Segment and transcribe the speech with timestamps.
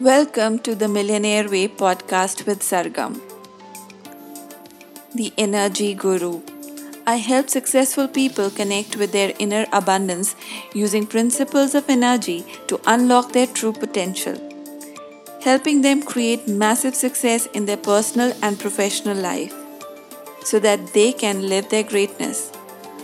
[0.00, 3.20] Welcome to the Millionaire Way podcast with Sargam,
[5.14, 6.42] the Energy Guru.
[7.06, 10.34] I help successful people connect with their inner abundance
[10.72, 14.36] using principles of energy to unlock their true potential,
[15.42, 19.54] helping them create massive success in their personal and professional life
[20.42, 22.50] so that they can live their greatness.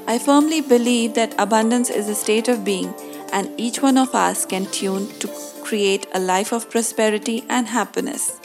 [0.09, 2.93] I firmly believe that abundance is a state of being,
[3.33, 5.29] and each one of us can tune to
[5.63, 8.41] create a life of prosperity and happiness.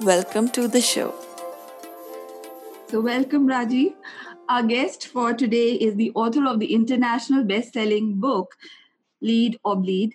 [0.00, 1.14] Welcome to the show.
[2.88, 3.94] So, welcome, Rajiv.
[4.48, 8.54] Our guest for today is the author of the international best selling book,
[9.20, 10.14] Lead or Bleed.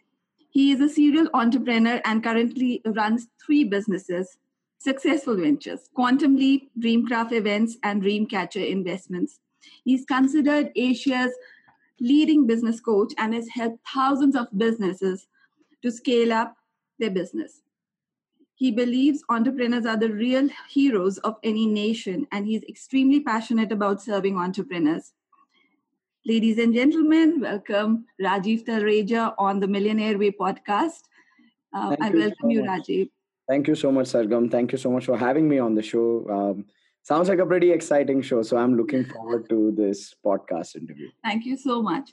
[0.50, 4.38] He is a serial entrepreneur and currently runs three businesses,
[4.78, 9.40] successful ventures Quantum Leap, Dreamcraft Events, and Dreamcatcher Investments.
[9.84, 11.32] He's considered Asia's
[12.00, 15.28] leading business coach and has helped thousands of businesses
[15.82, 16.56] to scale up
[17.00, 17.62] their business.
[18.56, 24.02] He believes entrepreneurs are the real heroes of any nation, and he's extremely passionate about
[24.02, 25.14] serving entrepreneurs.
[26.26, 31.04] Ladies and gentlemen, welcome Rajiv Talreja on the Millionaire Way podcast.
[31.72, 33.10] Uh, I welcome so you, Rajiv.
[33.48, 34.50] Thank you so much, Sargam.
[34.52, 36.28] Thank you so much for having me on the show.
[36.30, 36.66] Um,
[37.08, 41.10] sounds like a pretty exciting show, so I'm looking forward to this podcast interview.
[41.24, 42.12] Thank you so much.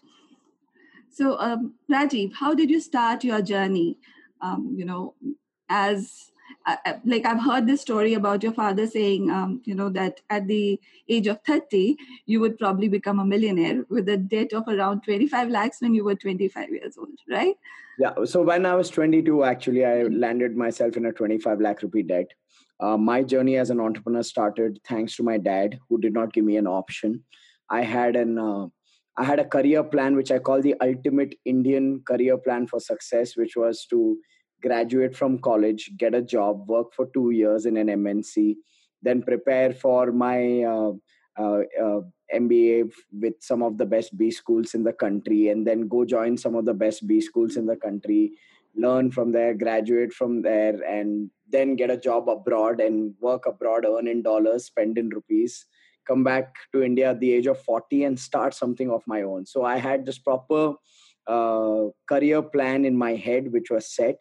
[1.10, 3.98] So, um, Rajiv, how did you start your journey?
[4.40, 5.14] Um, you know,
[5.68, 6.30] as
[6.66, 10.20] uh, uh, like I've heard this story about your father saying, um, you know, that
[10.30, 14.68] at the age of 30, you would probably become a millionaire with a debt of
[14.68, 17.56] around 25 lakhs when you were 25 years old, right?
[17.98, 18.12] Yeah.
[18.24, 22.32] So when I was 22, actually, I landed myself in a 25 lakh rupee debt.
[22.80, 26.44] Uh, my journey as an entrepreneur started thanks to my dad, who did not give
[26.44, 27.22] me an option.
[27.70, 28.66] I had an uh,
[29.16, 33.36] I had a career plan which I call the ultimate Indian career plan for success,
[33.36, 34.18] which was to
[34.60, 38.56] graduate from college, get a job, work for two years in an MNC,
[39.02, 40.92] then prepare for my uh,
[41.38, 42.00] uh, uh,
[42.34, 46.36] MBA with some of the best B schools in the country, and then go join
[46.36, 48.32] some of the best B schools in the country,
[48.76, 53.84] learn from there, graduate from there, and then get a job abroad and work abroad,
[53.86, 55.66] earn in dollars, spend in rupees
[56.06, 59.46] come back to India at the age of 40 and start something of my own.
[59.46, 60.74] So I had this proper
[61.26, 64.16] uh, career plan in my head, which was set.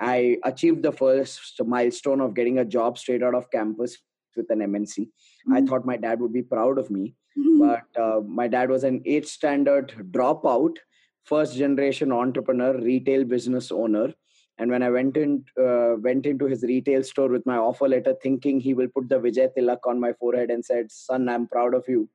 [0.00, 3.98] I achieved the first milestone of getting a job straight out of campus
[4.36, 4.98] with an MNC.
[4.98, 5.52] Mm-hmm.
[5.52, 7.58] I thought my dad would be proud of me, mm-hmm.
[7.58, 10.76] but uh, my dad was an eighth standard dropout,
[11.24, 14.12] first generation entrepreneur, retail business owner
[14.58, 18.14] and when I went in, uh, went into his retail store with my offer letter,
[18.22, 21.74] thinking he will put the Vijay Tilak on my forehead and said, "Son, I'm proud
[21.74, 22.08] of you."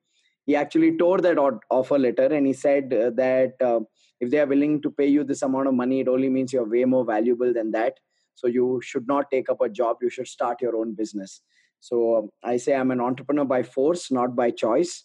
[0.46, 1.38] He actually tore that
[1.70, 3.80] offer letter and he said uh, that uh,
[4.20, 6.68] if they are willing to pay you this amount of money, it only means you're
[6.76, 7.98] way more valuable than that.
[8.34, 9.98] So you should not take up a job.
[10.00, 11.42] You should start your own business.
[11.80, 15.04] So um, I say I'm an entrepreneur by force, not by choice.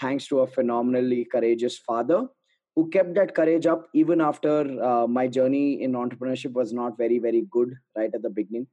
[0.00, 2.28] Thanks to a phenomenally courageous father
[2.76, 7.18] who kept that courage up even after uh, my journey in entrepreneurship was not very
[7.18, 8.66] very good right at the beginning.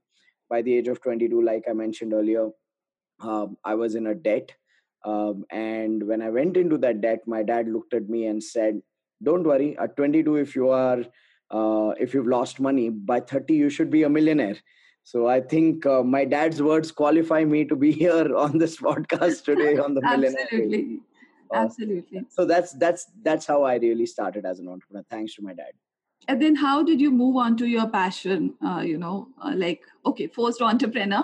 [0.49, 2.49] By the age of 22 like i mentioned earlier
[3.21, 4.51] um, i was in a debt
[5.05, 8.81] um, and when i went into that debt my dad looked at me and said
[9.23, 10.99] don't worry at 22 if you are
[11.51, 14.57] uh, if you've lost money by 30 you should be a millionaire.
[15.03, 19.43] So i think uh, my dad's words qualify me to be here on this podcast
[19.45, 20.99] today on the millionaire
[21.53, 22.25] absolutely.
[22.29, 25.05] So that's that's that's how i really started as an entrepreneur.
[25.09, 25.73] Thanks to my dad.
[26.27, 28.55] And then how did you move on to your passion?
[28.65, 31.23] Uh, you know uh, like okay first entrepreneur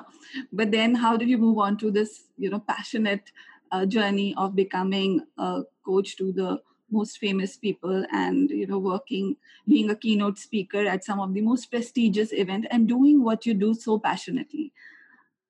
[0.51, 3.31] but then how did you move on to this you know passionate
[3.71, 9.35] uh, journey of becoming a coach to the most famous people and you know working
[9.67, 13.53] being a keynote speaker at some of the most prestigious event and doing what you
[13.53, 14.71] do so passionately?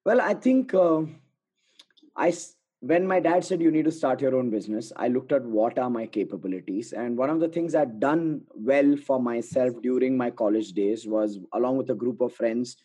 [0.04, 1.02] Well i think uh,
[2.16, 2.34] i
[2.82, 5.80] when my dad said you need to start your own business i looked at what
[5.80, 6.94] are my capabilities.
[6.94, 11.40] And one of the things i'd done well for myself during my college days was
[11.54, 12.78] along with a group of friends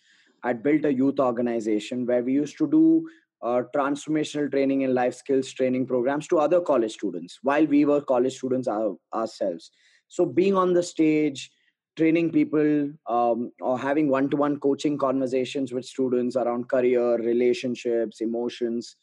[0.45, 3.09] i'd built a youth organization where we used to do
[3.43, 8.01] uh, transformational training and life skills training programs to other college students while we were
[8.01, 9.73] college students our, ourselves.
[10.09, 11.51] So being on the stage
[11.97, 18.97] training people um, or having one-to-one coaching conversations with students around career relationships emotions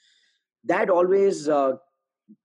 [0.65, 1.73] that always uh,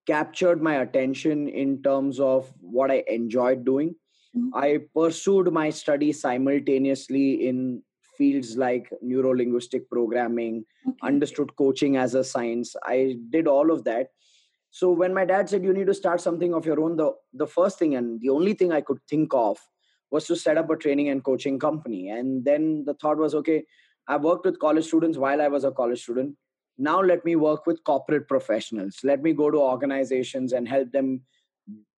[0.06, 3.94] captured my attention in terms of what I enjoyed doing.
[4.36, 4.54] Mm-hmm.
[4.54, 7.82] I pursued my study simultaneously in
[8.16, 10.96] fields like neuro linguistic programming, okay.
[11.02, 12.76] understood coaching as a science.
[12.84, 14.08] I did all of that.
[14.70, 17.46] So when my dad said you need to start something of your own, the the
[17.46, 19.58] first thing and the only thing I could think of
[20.10, 22.08] was to set up a training and coaching company.
[22.10, 23.64] And then the thought was, okay,
[24.06, 26.36] I worked with college students while I was a college student.
[26.76, 29.00] Now let me work with corporate professionals.
[29.04, 31.22] Let me go to organizations and help them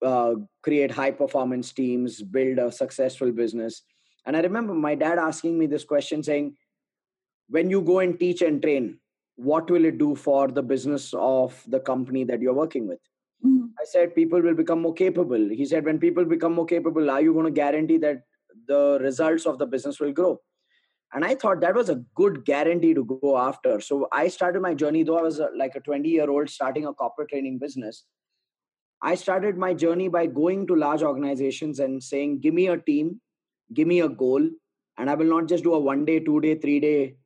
[0.05, 3.83] uh, create high performance teams, build a successful business.
[4.27, 6.57] And I remember my dad asking me this question saying,
[7.49, 8.99] when you go and teach and train,
[9.37, 12.99] what will it do for the business of the company that you're working with?
[13.45, 13.67] Mm-hmm.
[13.79, 15.49] I said, people will become more capable.
[15.49, 18.23] He said, when people become more capable, are you going to guarantee that
[18.67, 20.41] the results of the business will grow?
[21.17, 23.81] And I thought that was a good guarantee to go after.
[23.81, 26.85] So I started my journey, though I was a, like a 20 year old starting
[26.85, 28.05] a corporate training business.
[29.01, 33.23] I started my journey by going to large organizations and saying, Give me a team,
[33.73, 34.47] give me a goal,
[34.99, 37.17] and I will not just do a one day, two day, three day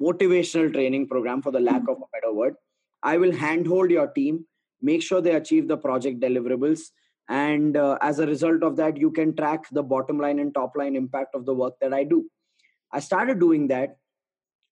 [0.00, 2.54] motivational training program for the lack of a better word.
[3.02, 4.46] I will handhold your team,
[4.80, 6.80] make sure they achieve the project deliverables.
[7.28, 10.72] And uh, as a result of that, you can track the bottom line and top
[10.76, 12.30] line impact of the work that I do.
[12.92, 13.96] I started doing that.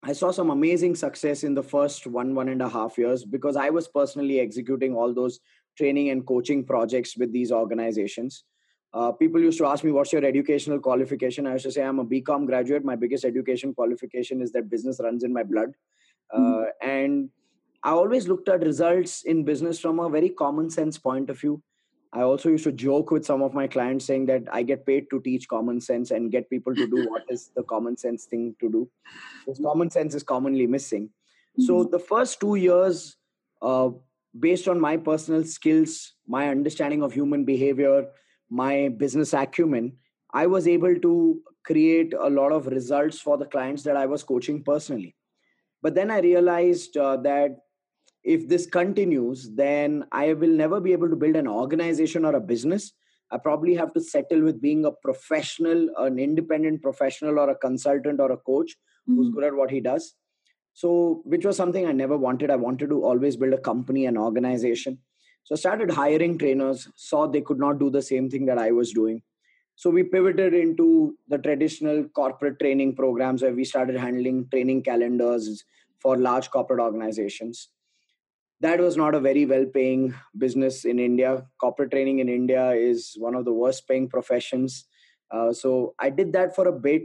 [0.02, 3.56] I saw some amazing success in the first one, one and a half years because
[3.56, 5.40] I was personally executing all those
[5.76, 8.44] training and coaching projects with these organizations.
[8.92, 11.46] Uh, people used to ask me, What's your educational qualification?
[11.46, 12.84] I used to say, I'm a BCom graduate.
[12.84, 15.74] My biggest education qualification is that business runs in my blood.
[16.34, 16.62] Mm-hmm.
[16.62, 17.30] Uh, and
[17.82, 21.62] I always looked at results in business from a very common sense point of view.
[22.12, 25.08] I also used to joke with some of my clients saying that I get paid
[25.10, 28.56] to teach common sense and get people to do what is the common sense thing
[28.60, 28.90] to do.
[29.44, 31.10] Because common sense is commonly missing.
[31.58, 33.16] So the first two years,
[33.60, 33.90] uh,
[34.38, 38.06] based on my personal skills, my understanding of human behavior,
[38.48, 39.96] my business acumen,
[40.32, 44.22] I was able to create a lot of results for the clients that I was
[44.22, 45.16] coaching personally.
[45.82, 47.58] But then I realized uh, that
[48.22, 52.40] if this continues, then I will never be able to build an organization or a
[52.40, 52.92] business.
[53.30, 58.20] I probably have to settle with being a professional, an independent professional, or a consultant
[58.20, 58.72] or a coach
[59.08, 59.16] mm-hmm.
[59.16, 60.14] who's good at what he does.
[60.74, 62.50] So which was something i never wanted.
[62.50, 64.98] I wanted to always build a company and organization.
[65.44, 68.70] So i started hiring trainers saw they could not do the same thing that i
[68.70, 69.22] was doing.
[69.74, 75.64] So we pivoted into the traditional corporate training programs where we started handling training calendars
[75.98, 77.68] for large corporate organizations
[78.60, 81.44] that was not a very well paying business in india.
[81.60, 84.84] Corporate training in india is one of the worst paying professions.
[85.30, 87.02] Uh, so i did that for a bit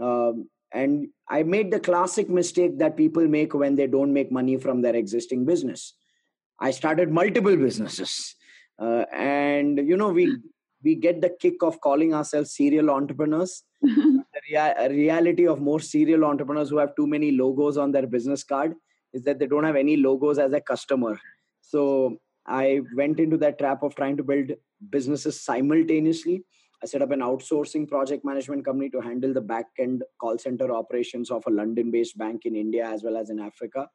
[0.00, 4.56] um, and i made the classic mistake that people make when they don't make money
[4.56, 5.94] from their existing business.
[6.60, 8.36] I started multiple businesses
[8.78, 10.36] uh, and you know we
[10.84, 13.62] we get the kick of calling ourselves serial entrepreneurs.
[14.34, 18.42] The rea- reality of most serial entrepreneurs who have too many logos on their business
[18.42, 18.74] card
[19.14, 21.18] is that they don't have any logos as a customer
[21.60, 24.52] so i went into that trap of trying to build
[24.90, 26.44] businesses simultaneously
[26.84, 30.70] I set up an outsourcing project management company to handle the back end call center
[30.70, 33.88] operations of a London based bank in India as well as in Africa.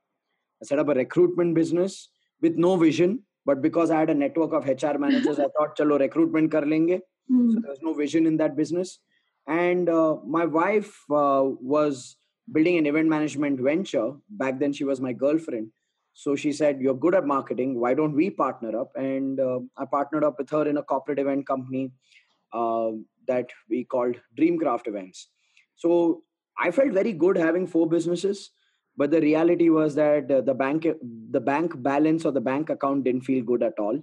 [0.60, 2.10] I set up a recruitment business
[2.42, 6.00] with no vision, but because I had a network of HR managers, I thought, chalo,
[6.00, 7.00] recruitment kar lenge.
[7.32, 7.54] Mm.
[7.54, 9.00] So there was no vision in that business.
[9.48, 12.18] And uh, my wife uh, was
[12.52, 14.14] building an event management venture.
[14.30, 15.72] Back then, she was my girlfriend.
[16.14, 17.80] So she said, You're good at marketing.
[17.80, 18.92] Why don't we partner up?
[18.96, 21.92] And uh, I partnered up with her in a corporate event company
[22.54, 22.92] uh,
[23.28, 25.30] that we called Dreamcraft events.
[25.76, 26.24] So
[26.58, 28.52] I felt very good having four businesses,
[28.98, 30.88] but the reality was that uh, the bank
[31.32, 34.02] the bank balance or the bank account didn't feel good at all.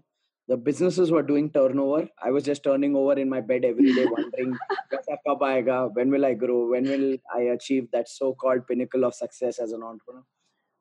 [0.49, 2.09] The businesses were doing turnover.
[2.23, 4.57] I was just turning over in my bed every day, wondering
[5.95, 6.71] when will I grow?
[6.71, 10.23] When will I achieve that so-called pinnacle of success as an entrepreneur?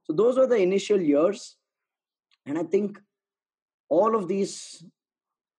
[0.03, 1.57] So those were the initial years,
[2.45, 2.99] and I think
[3.89, 4.83] all of these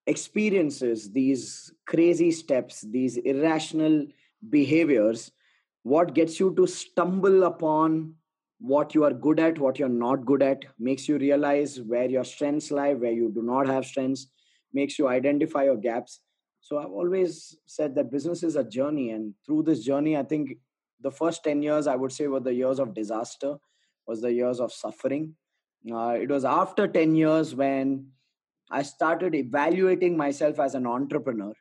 [0.06, 4.06] experiences, these crazy steps, these irrational
[4.48, 5.32] behaviors,
[5.82, 8.14] what gets you to stumble upon
[8.58, 12.24] what you are good at, what you're not good at, makes you realize where your
[12.24, 14.28] strengths lie, where you do not have strengths,
[14.72, 16.20] makes you identify your gaps.
[16.60, 19.10] So I've always said that business is a journey.
[19.10, 20.56] And through this journey, I think
[21.00, 23.56] the first 10 years, I would say, were the years of disaster,
[24.06, 25.34] was the years of suffering.
[25.90, 28.08] Uh, it was after 10 years when
[28.70, 31.52] I started evaluating myself as an entrepreneur,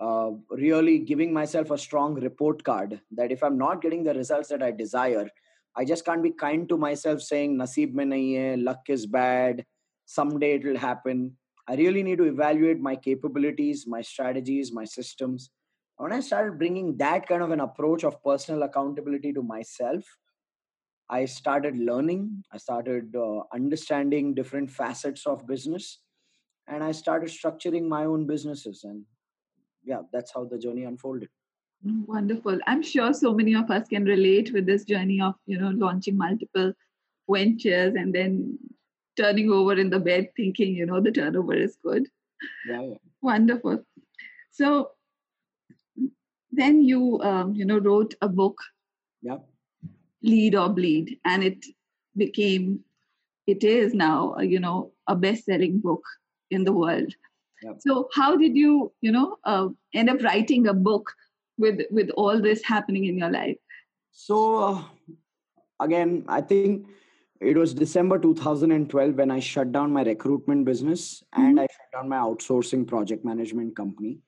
[0.00, 4.48] uh, really giving myself a strong report card that if I'm not getting the results
[4.48, 5.30] that I desire,
[5.78, 9.64] I just can't be kind to myself saying, Naseeb mein nahi hai, luck is bad,
[10.06, 11.36] someday it will happen.
[11.68, 15.50] I really need to evaluate my capabilities, my strategies, my systems.
[15.96, 20.04] When I started bringing that kind of an approach of personal accountability to myself,
[21.08, 25.98] I started learning, I started uh, understanding different facets of business
[26.68, 29.04] and i started structuring my own businesses and
[29.82, 31.28] yeah that's how the journey unfolded
[31.84, 32.58] wonderful.
[32.66, 36.16] I'm sure so many of us can relate with this journey of you know launching
[36.16, 36.72] multiple
[37.30, 38.58] ventures and then
[39.16, 42.08] turning over in the bed thinking you know the turnover is good.
[42.68, 42.94] Yeah, yeah.
[43.22, 43.84] wonderful.
[44.50, 44.90] So
[46.50, 48.58] then you um, you know wrote a book.
[49.22, 49.38] Yeah
[50.22, 51.64] lead or bleed and it
[52.16, 52.80] became
[53.46, 56.02] it is now uh, you know a best selling book
[56.50, 57.12] in the world.
[57.62, 57.76] Yep.
[57.80, 61.12] so how did you you know uh, end up writing a book
[61.58, 63.56] with with all this happening in your life?
[64.12, 64.82] So uh,
[65.80, 66.86] again i think
[67.40, 71.46] it was december 2012 when i shut down my recruitment business mm-hmm.
[71.46, 74.20] and i shut down my outsourcing project management company.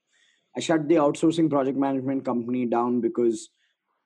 [0.56, 3.50] I shut the outsourcing project management company down because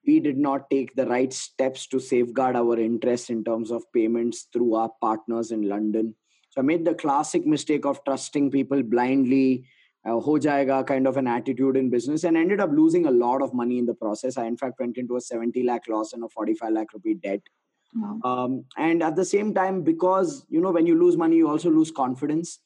[0.07, 4.49] we did not take the right steps to safeguard our interests in terms of payments
[4.53, 6.15] through our partners in london.
[6.51, 9.67] So i made the classic mistake of trusting people blindly
[10.07, 13.43] uh, ho jayega kind of an attitude in business and ended up losing a lot
[13.43, 14.37] of money in the process.
[14.37, 17.41] I in fact went into a 70 lakh loss and a 45 lakh rupee debt.
[17.97, 18.19] Wow.
[18.25, 21.71] um, and at the same time because you know when you lose money you also
[21.71, 22.61] lose confidence.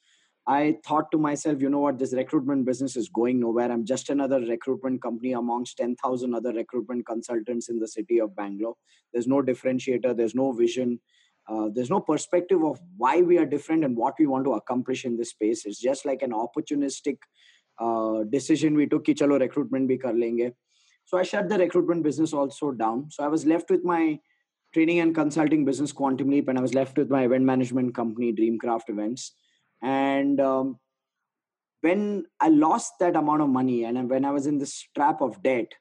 [0.51, 1.99] I thought to myself you know what?
[1.99, 3.71] This recruitment business is going nowhere.
[3.71, 8.75] I'm just another recruitment company amongst 10000 other recruitment consultants in the city of bangalore.
[9.13, 10.17] There's no differentiator.
[10.17, 11.01] There's no vision
[11.49, 15.05] uh, there's no perspective of why we are different and what we want to accomplish
[15.05, 15.65] in this space.
[15.65, 17.19] It's just like an opportunistic
[17.81, 19.05] uh, decision we took.
[19.05, 20.53] Ki chalo recruitment bhi kar lenge.
[21.07, 23.11] So I shut the recruitment business also down.
[23.11, 24.19] So I was left with my
[24.75, 28.35] training and consulting business Quantum Leap, and I was left with my event management company
[28.35, 29.33] Dreamcraft Events.
[29.83, 30.79] And um,
[31.81, 35.43] when I lost that amount of money, and when I was in this trap of
[35.43, 35.73] debt,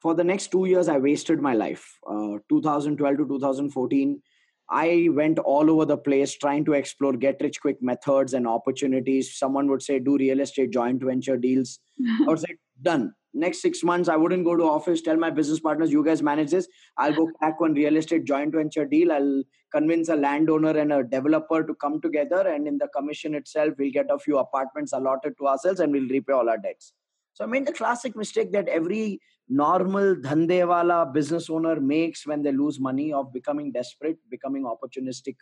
[0.00, 1.98] for the next two years, I wasted my life.
[2.08, 4.22] Uh, 2012 to 2014
[4.70, 9.36] I went all over the place trying to explore get rich quick methods and opportunities.
[9.36, 11.80] Someone would say, do real estate joint venture deals.
[12.22, 13.12] I would say, done.
[13.32, 16.50] Next six months, I wouldn't go to office, tell my business partners, you guys manage
[16.50, 16.66] this.
[16.96, 19.12] I'll go crack one real estate joint venture deal.
[19.12, 22.48] I'll convince a landowner and a developer to come together.
[22.48, 26.08] And in the commission itself, we'll get a few apartments allotted to ourselves and we'll
[26.08, 26.92] repay all our debts.
[27.34, 32.52] So I made the classic mistake that every normal dhandewala business owner makes when they
[32.52, 35.36] lose money of becoming desperate, becoming opportunistic,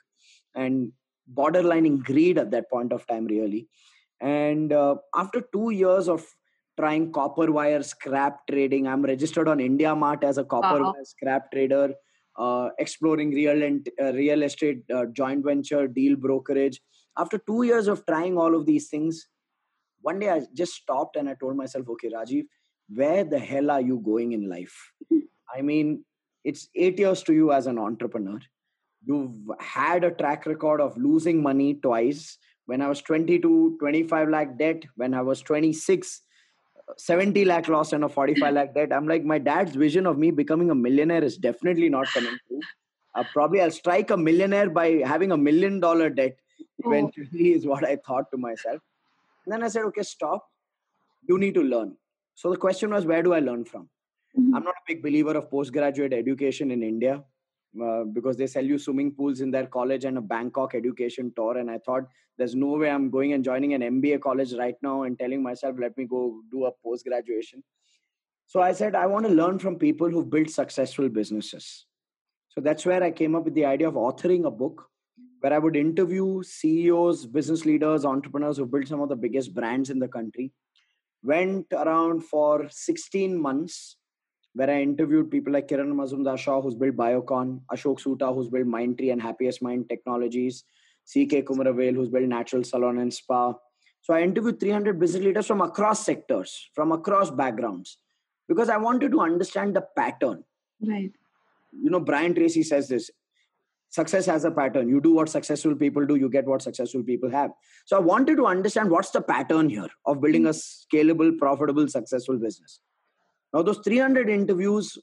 [0.55, 0.91] and
[1.33, 3.69] borderlining greed at that point of time, really.
[4.21, 6.25] And uh, after two years of
[6.79, 10.93] trying copper wire scrap trading, I'm registered on India Mart as a copper uh-huh.
[10.95, 11.93] wire scrap trader,
[12.39, 16.81] uh, exploring real and uh, real estate uh, joint venture deal brokerage.
[17.19, 19.29] After two years of trying all of these things,
[20.01, 22.45] one day I just stopped and I told myself, okay, Rajiv,
[22.95, 24.93] where the hell are you going in life?
[25.55, 26.05] I mean,
[26.45, 28.39] it's eight years to you as an entrepreneur.
[29.05, 32.39] You've had a track record of losing money twice.
[32.67, 34.83] When I was 22, 25 lakh debt.
[34.97, 36.23] When I was 26,
[36.97, 38.93] 70 lakh loss and a 45 lakh debt.
[38.93, 42.61] I'm like, my dad's vision of me becoming a millionaire is definitely not coming true.
[43.15, 46.37] Uh, probably I'll strike a millionaire by having a million dollar debt
[46.85, 47.57] eventually, oh.
[47.57, 48.81] is what I thought to myself.
[49.45, 50.47] And then I said, okay, stop.
[51.29, 51.97] You need to learn.
[52.39, 53.89] So the question was, where do I learn from?
[54.39, 54.55] Mm-hmm.
[54.55, 57.25] I'm not a big believer of postgraduate education in India
[57.83, 61.59] uh, because they sell you swimming pools in their college and a Bangkok education tour.
[61.59, 62.05] And I thought,
[62.37, 65.75] there's no way I'm going and joining an MBA college right now and telling myself,
[65.81, 67.65] let me go do a post graduation.
[68.47, 71.87] So I said, I want to learn from people who've built successful businesses.
[72.51, 74.87] So that's where I came up with the idea of authoring a book
[75.41, 79.91] where I would interview CEOs, business leaders, entrepreneurs who built some of the biggest brands
[79.91, 80.53] in the country
[81.29, 83.97] went around for 16 months
[84.55, 88.67] where I interviewed people like Kiran Mazumdar Shaw, who's built Biocon, Ashok Soota, who's built
[88.67, 90.65] Mindtree and Happiest Mind Technologies,
[91.11, 93.55] CK Kumaravel, who's built Natural Salon and Spa.
[94.03, 97.99] So I interviewed 300 business leaders from across sectors, from across backgrounds,
[98.49, 100.45] because I wanted to understand the pattern.
[100.81, 101.13] Right.
[101.73, 103.11] You know, Brian Tracy says this
[103.91, 104.89] success has a pattern.
[104.89, 107.51] You do what successful people do you get what successful people have.
[107.87, 112.39] So i wanted to understand what's the pattern here of building a scalable profitable successful
[112.39, 112.81] business.
[113.53, 114.99] Now those 300 interviews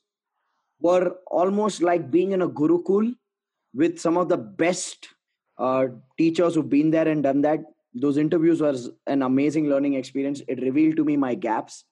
[0.79, 3.13] were almost like being in a gurukul
[3.73, 5.07] with some of the best
[5.57, 5.85] uh,
[6.17, 7.59] teachers who've been there and done that.
[7.93, 10.41] Those interviews was an amazing learning experience.
[10.47, 11.85] It revealed to me my gaps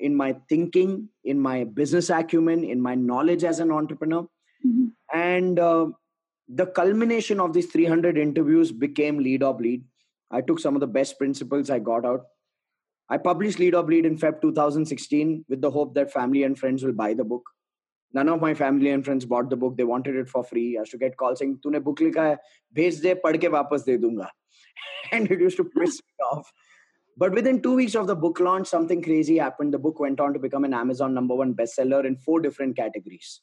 [0.00, 4.26] in my thinking in my business acumen in my knowledge as an entrepreneur.
[4.66, 4.86] Mm-hmm.
[5.16, 5.86] and uh,
[6.48, 9.84] the culmination of these 300 interviews became lead or bleed
[10.30, 12.26] i took some of the best principles i got out.
[13.10, 16.84] I published lead or bleed in feb 2016 with the hope that family and friends
[16.84, 17.42] will buy the book.
[18.12, 19.76] None of my family and friends bought the book.
[19.76, 20.76] They wanted it for free.
[20.76, 22.36] I used to get calls saying tune book likha hai
[22.76, 24.28] bhej de pad ke wapas de dunga
[25.12, 26.52] and it used to piss me off.
[27.16, 29.74] But within two weeks of the book launch, something crazy happened.
[29.74, 33.40] The book went on to become an Amazon number one bestseller in four different categories.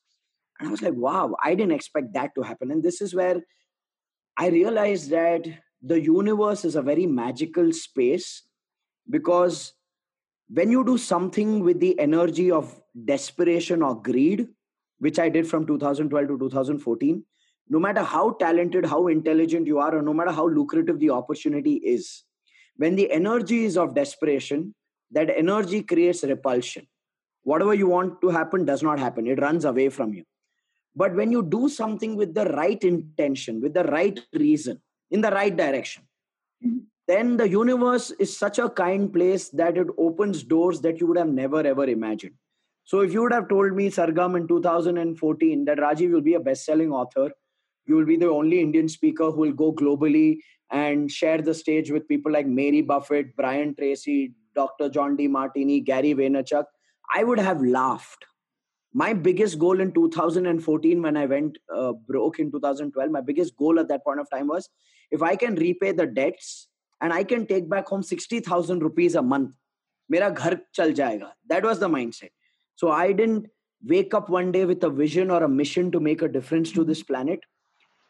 [0.59, 2.71] And I was like, wow, I didn't expect that to happen.
[2.71, 3.41] And this is where
[4.38, 5.45] I realized that
[5.81, 8.43] the universe is a very magical space
[9.09, 9.74] because
[10.50, 14.47] when you do something with the energy of desperation or greed,
[15.00, 17.24] which I did from 2012 to 2014,
[17.67, 21.75] no matter how talented, how intelligent you are, or no matter how lucrative the opportunity
[21.75, 22.24] is,
[22.77, 24.75] when the energy is of desperation,
[25.12, 26.88] that energy creates repulsion.
[27.43, 30.24] Whatever you want to happen does not happen, it runs away from you.
[30.96, 35.32] But when you do something with the right intention, with the right reason, in the
[35.32, 36.04] right direction,
[36.66, 36.80] mm-hmm.
[37.08, 41.18] then the universe is such a kind place that it opens doors that you would
[41.18, 42.36] have never ever imagined.
[42.86, 46.40] So if you would have told me, Sargam, in 2014 that Rajiv will be a
[46.40, 47.32] best-selling author,
[47.88, 50.40] you will be the only Indian speaker who will go globally
[50.72, 54.90] and share the stage with people like Mary Buffett, Brian Tracy, Dr.
[54.90, 56.66] John Demartini, Gary Vaynerchuk,
[57.14, 58.25] I would have laughed.
[58.98, 63.78] My biggest goal in 2014, when I went uh, broke in 2012, my biggest goal
[63.78, 64.70] at that point of time was
[65.12, 66.70] if I can repay the debts
[67.02, 69.54] and I can take back home 60,000 rupees a month,
[70.08, 71.32] mera ghar chal jayega.
[71.50, 72.30] That was the mindset.
[72.75, 73.48] So I didn't
[73.84, 76.86] wake up one day with a vision or a mission to make a difference to
[76.86, 77.42] this planet.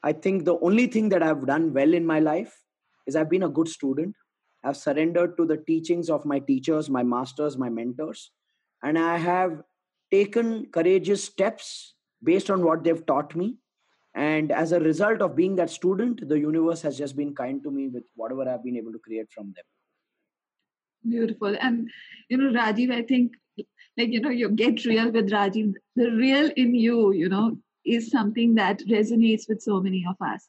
[0.04, 2.62] I think the only thing that I've done well in my life
[3.08, 4.16] is I've been a good student.
[4.64, 8.30] I've surrendered to the teachings of my teachers, my masters, my mentors,
[8.84, 9.64] and I have
[10.16, 13.56] taken courageous steps based on what they've taught me.
[14.16, 17.72] And as a result of being that student, the universe has just been kind to
[17.72, 19.66] me with whatever I've been able to create from them.
[21.08, 21.56] Beautiful.
[21.60, 21.90] And,
[22.30, 23.34] you know, Rajiv, I think,
[23.98, 28.10] like, you know, you get real with Rajiv, the real in you, you know, is
[28.10, 30.48] something that resonates with so many of us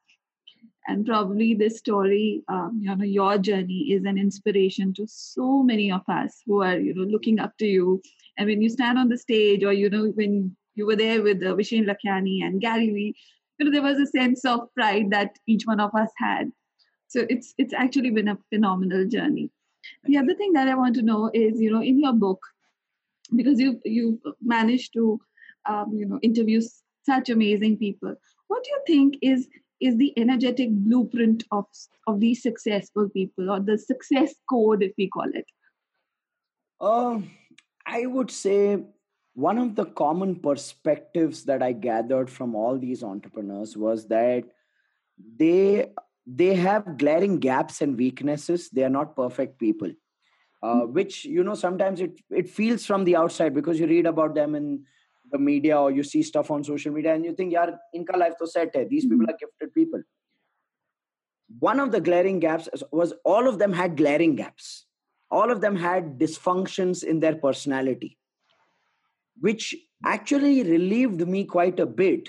[0.89, 5.91] and probably this story um, you know your journey is an inspiration to so many
[5.91, 8.01] of us who are you know looking up to you
[8.39, 11.43] and when you stand on the stage or you know when you were there with
[11.43, 13.17] uh, Vishen Lakhiani and Gary Vee
[13.59, 16.51] you know there was a sense of pride that each one of us had.
[17.09, 19.51] So it's it's actually been a phenomenal journey.
[20.05, 22.41] The other thing that i want to know is you know in your book
[23.35, 25.21] because you you managed to
[25.69, 26.61] um, you know interview
[27.05, 28.15] such amazing people
[28.49, 29.49] what do you think is
[29.81, 31.67] is the energetic blueprint of
[32.07, 35.45] of these successful people or the success code if we call it?
[36.81, 37.21] Uh,
[37.87, 38.79] i would say
[39.35, 44.45] one of the common perspectives that i gathered from all these entrepreneurs was that
[45.37, 45.93] they
[46.27, 49.91] they have glaring gaps and weaknesses they are not perfect people
[50.63, 50.93] uh, hmm.
[50.93, 54.55] which you know sometimes it it feels from the outside because you read about them
[54.55, 54.85] in
[55.31, 58.37] the media or you see stuff on social media and you think yaar inka life
[58.39, 59.31] to set hai these people mm-hmm.
[59.31, 60.03] are gifted people
[61.61, 64.86] one of the glaring gaps was all of them had glaring gaps
[65.31, 68.17] all of them had dysfunctions in their personality
[69.41, 72.29] which actually relieved me quite a bit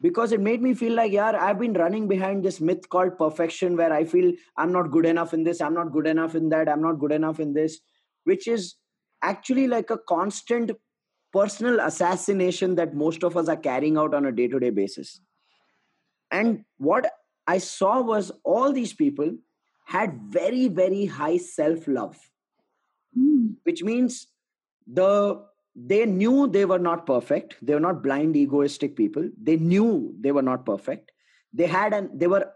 [0.00, 3.76] because it made me feel like yeah i've been running behind this myth called perfection
[3.76, 6.68] where i feel i'm not good enough in this i'm not good enough in that
[6.68, 7.80] i'm not good enough in this
[8.24, 8.74] which is
[9.22, 10.70] actually like a constant
[11.32, 15.20] personal assassination that most of us are carrying out on a day to day basis.
[16.30, 17.10] And what
[17.46, 19.36] I saw was all these people
[19.90, 22.16] had very, very high self love,
[23.18, 23.54] mm.
[23.64, 24.28] which means
[24.86, 27.56] the they knew they were not perfect.
[27.60, 29.28] They were not blind egoistic people.
[29.40, 31.10] They knew they were not perfect.
[31.52, 32.46] They had and they were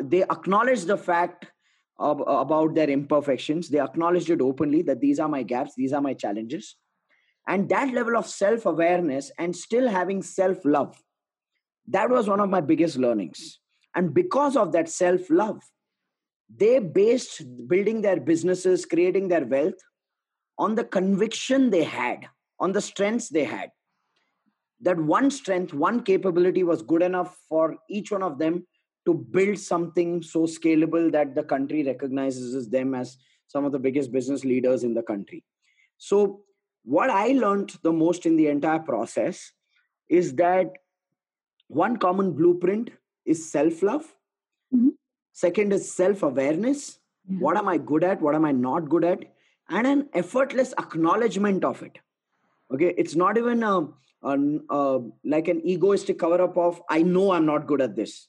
[0.00, 1.46] they acknowledged the fact
[1.98, 3.68] of, about their imperfections.
[3.68, 6.76] They acknowledged it openly that these are my gaps these are my challenges.
[7.46, 11.00] And that level of self awareness and still having self love
[11.86, 13.60] that was one of my biggest learnings.
[13.94, 15.62] And because of that self love
[16.48, 19.80] they based building their businesses creating their wealth
[20.58, 22.26] on the conviction they had
[22.60, 23.70] on the strengths they had
[24.80, 28.66] that one strength one capability was good enough for each one of them
[29.06, 34.12] to build something so scalable that the country recognizes them as some of the biggest
[34.12, 35.44] business leaders in the country
[35.98, 36.44] so
[36.84, 39.52] what I learned the most in the entire process
[40.08, 40.70] is that
[41.68, 42.90] one common blueprint
[43.24, 44.04] is self love.
[44.74, 44.90] Mm-hmm.
[45.34, 46.98] Second is self awareness.
[47.38, 48.20] What am I good at?
[48.20, 49.24] What am I not good at?
[49.68, 51.98] And an effortless acknowledgement of it.
[52.72, 53.88] Okay, it's not even a,
[54.22, 54.38] a,
[54.70, 58.28] a like an egoistic cover up of I know I'm not good at this.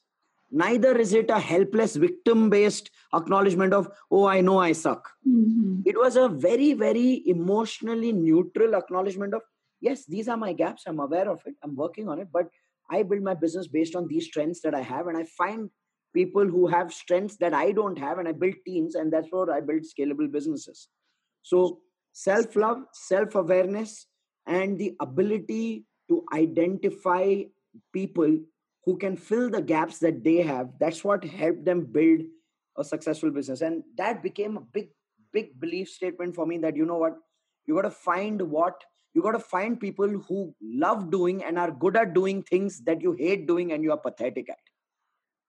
[0.52, 5.12] Neither is it a helpless victim based acknowledgement of oh I know I suck.
[5.28, 9.42] Mm-hmm it was a very very emotionally neutral acknowledgement of
[9.80, 12.48] yes these are my gaps i'm aware of it i'm working on it but
[12.90, 15.70] i build my business based on these strengths that i have and i find
[16.16, 19.52] people who have strengths that I don't have, and I build teams, and that's where
[19.52, 20.88] I build scalable businesses.
[21.44, 21.82] So,
[22.14, 24.08] self love, self awareness,
[24.48, 27.44] and the ability to identify
[27.94, 28.40] people
[28.86, 32.22] who can fill the gaps that they have that's what helped them build
[32.78, 33.62] a successful business.
[33.62, 34.90] And that became a big
[35.34, 37.18] big belief statement for me that you know what?
[37.66, 41.72] You got to find what you got to find people who love doing and are
[41.72, 44.75] good at doing things that you hate doing and you are pathetic at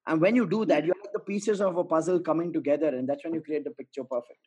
[0.06, 3.08] and when you do that you have the pieces of a puzzle coming together and
[3.08, 4.40] that's when you create the picture perfect.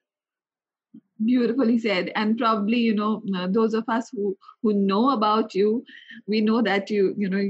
[1.24, 2.12] Beautifully said.
[2.16, 5.84] And probably you know uh, those of us who who know about you
[6.28, 7.44] we know that you you know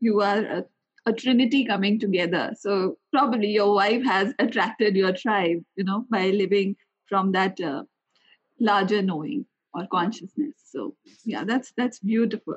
[0.00, 0.64] you are a,
[1.06, 2.52] a trinity coming together.
[2.58, 6.76] So probably your wife has attracted your tribe you know by living
[7.08, 7.84] from that uh,
[8.58, 10.54] larger knowing or consciousness.
[10.64, 12.56] So yeah that's that's beautiful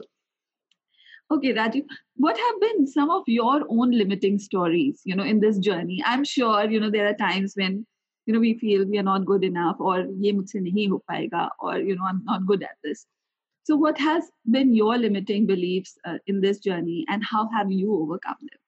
[1.31, 5.57] okay rajiv what have been some of your own limiting stories you know in this
[5.57, 6.03] journey?
[6.05, 7.85] I'm sure you know there are times when
[8.25, 11.49] you know we feel we are not good enough or ye mujhse nahi ho payega
[11.59, 13.05] or you know i'm not good at this.
[13.69, 17.93] So what has been your limiting beliefs uh, in this journey and how have you
[17.97, 18.59] overcome them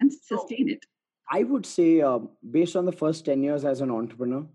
[0.00, 0.86] and sustain it?
[1.30, 4.46] I would say uh, based on the first 10 years as an entrepreneur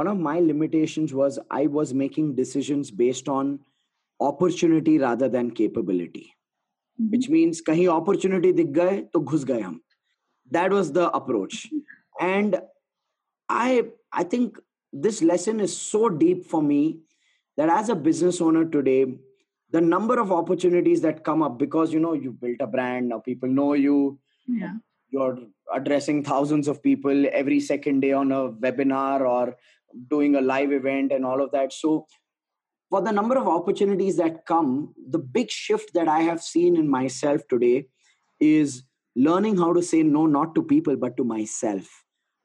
[0.00, 3.58] one of my limitations was i was making decisions based on
[4.22, 6.34] opportunity rather than capability.
[7.02, 7.10] Mm-hmm.
[7.10, 9.80] which means kahi opportunity dikh gaye to ghus gaye hum.
[10.50, 11.68] That was the approach.
[12.20, 12.60] And
[13.48, 14.58] I I think
[14.92, 17.00] this lesson is so deep for me
[17.56, 19.18] that as a business owner today,
[19.70, 23.18] the number of opportunities that come up because you know you built a brand now
[23.18, 24.18] people know you.
[24.46, 24.74] Yeah.
[25.10, 25.38] You're
[25.74, 29.56] addressing thousands of people every second day on a webinar or
[30.08, 31.72] doing a live event and all of that.
[31.72, 32.06] So
[32.92, 34.70] for the number of opportunities that come
[35.16, 37.86] the big shift that i have seen in myself today
[38.48, 38.82] is
[39.26, 41.88] learning how to say no not to people but to myself.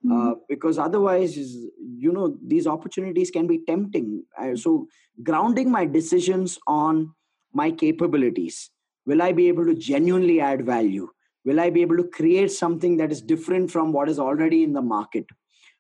[0.06, 0.16] Mm-hmm.
[0.16, 4.24] uh, because otherwise you know these opportunities can be tempting.
[4.56, 4.88] So
[5.24, 7.14] grounding my decisions on
[7.52, 8.70] my capabilities.
[9.08, 11.10] Will i be able to genuinely add value?
[11.46, 14.74] Will i be able to create something that is different from what is already in
[14.74, 15.26] the market?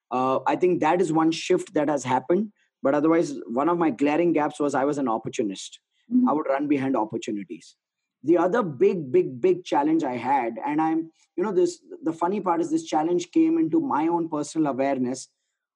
[0.10, 2.51] Uh, i think that is one shift that has happened
[2.84, 5.80] but otherwise one of my glaring gaps was i was an opportunist.
[6.12, 6.30] Mm-hmm.
[6.30, 7.76] i would run behind opportunities.
[8.24, 12.40] The other big big big challenge i had and i'm you know this the funny
[12.42, 15.28] part is this challenge came into my own personal awareness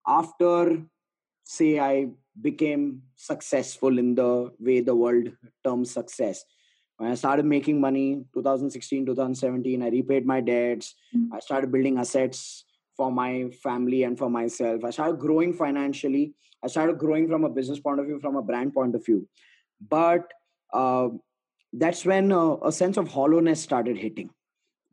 [0.08, 0.82] after
[1.44, 2.08] say i
[2.48, 5.30] became successful in the way the world
[5.64, 6.44] terms success.
[6.98, 10.96] When i started making money 2016 2017 i repaid my debts.
[11.16, 11.34] Mm-hmm.
[11.36, 12.66] i started building assets
[13.02, 14.84] for my family and for myself.
[14.88, 16.34] I started growing financially.
[16.64, 19.28] I started growing from a business point of view from a brand point of view.
[19.96, 20.32] But
[20.72, 21.08] uh,
[21.84, 24.30] that's when uh, a sense of hollowness started hitting.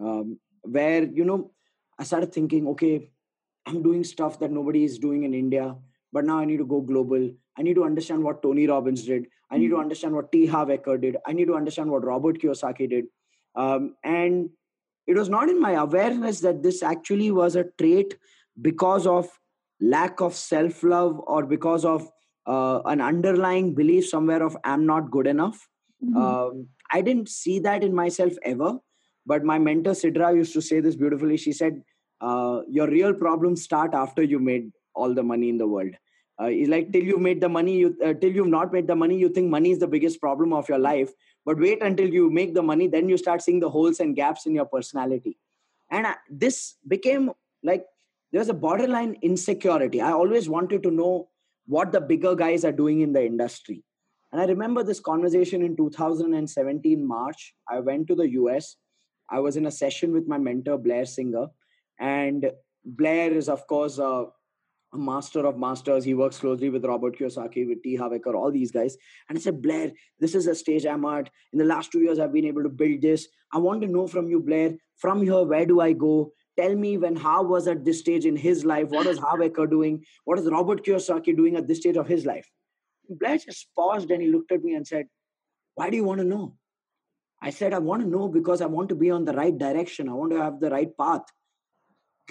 [0.01, 1.51] Um, where you know
[1.99, 3.11] i started thinking okay
[3.67, 5.75] i'm doing stuff that nobody is doing in india
[6.13, 7.31] but now i need to go global.
[7.59, 9.27] I need to understand what tony robbins did.
[9.51, 9.83] I need to mm-hmm.
[9.87, 10.47] understand what t.
[10.47, 11.17] Harv eker did.
[11.27, 13.07] I need to understand what robert kiyosaki did.
[13.63, 14.51] Um, and
[15.09, 18.15] it was not in my awareness that this actually was a trait
[18.69, 19.29] because of
[19.81, 22.09] lack of self love or because of
[22.47, 25.67] uh, an underlying belief somewhere of i'm not good enough
[26.05, 26.17] Mm-hmm.
[26.17, 28.79] Um, I didn't see that in myself ever,
[29.27, 31.37] but my mentor Sidra used to say this beautifully.
[31.37, 31.83] She said,
[32.21, 35.95] uh, "Your real problems start after you made all the money in the world."
[36.41, 38.95] Uh, it's like till you made the money, you uh, till you've not made the
[38.95, 41.11] money, you think money is the biggest problem of your life.
[41.49, 44.47] But wait until you make the money, then you start seeing the holes and gaps
[44.47, 45.39] in your personality.
[45.91, 47.31] And I, this became
[47.63, 47.85] like
[48.33, 50.03] there's a borderline insecurity.
[50.03, 51.29] I always wanted to know
[51.67, 53.83] what the bigger guys are doing in the industry
[54.33, 57.55] and I remember this conversation in 2017 March.
[57.69, 58.77] I went to the US.
[59.31, 61.47] I was in a session with my mentor, Blair Singer.
[61.99, 62.51] And
[62.85, 64.27] Blair is, of course, a,
[64.93, 66.05] a master of masters.
[66.05, 67.97] He works closely with Robert Kiyosaki, with T.
[67.97, 68.97] Harv Eker, all these guys.
[69.29, 71.31] And I said, Blair, this is a stage I'm at.
[71.53, 73.29] In the last two years, I've been able to build this.
[73.53, 76.33] I want to know from you, Blair, from here, where do I go?
[76.59, 78.89] Tell me when Harv was at this stage in his life.
[78.89, 80.05] What is Harv Eker doing?
[80.25, 82.49] What is Robert Kiyosaki doing at this stage of his life?
[83.09, 85.07] Blair just paused and he looked at me and said,
[85.75, 86.57] Why do you want to know?
[87.41, 90.09] I said, I want to know because I want to be on the right direction.
[90.09, 91.23] I want to have the right path.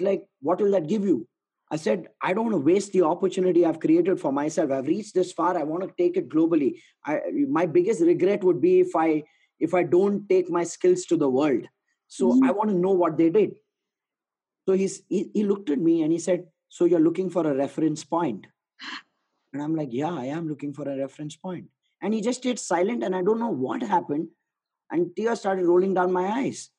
[0.00, 1.26] Like, what will that give you?
[1.70, 4.70] I said, I don't want to waste the opportunity I've created for myself.
[4.70, 5.56] I've reached this far.
[5.56, 6.80] I want to take it globally.
[7.04, 9.24] I, my biggest regret would be if I
[9.60, 11.66] if I don't take my skills to the world.
[12.06, 12.44] So mm-hmm.
[12.44, 13.52] I want to know what they did.
[14.66, 17.54] So he's, he, he looked at me and he said, So you're looking for a
[17.54, 18.46] reference point.
[19.52, 21.66] And I'm like, yeah, I am looking for a reference point.
[22.02, 24.28] And he just stayed silent, and I don't know what happened.
[24.90, 26.70] And tears started rolling down my eyes.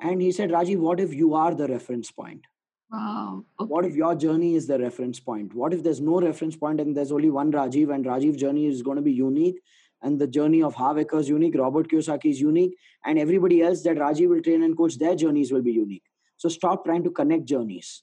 [0.00, 2.42] And he said, Rajiv, what if you are the reference point?
[2.90, 3.44] Wow.
[3.60, 3.68] Okay.
[3.68, 5.54] What if your journey is the reference point?
[5.54, 8.82] What if there's no reference point and there's only one Rajiv and Rajiv's journey is
[8.82, 9.60] going to be unique
[10.02, 13.82] and the journey of Harv Eker is unique, Robert Kiyosaki is unique, and everybody else
[13.82, 16.04] that Rajiv will train and coach, their journeys will be unique.
[16.36, 18.02] So stop trying to connect journeys.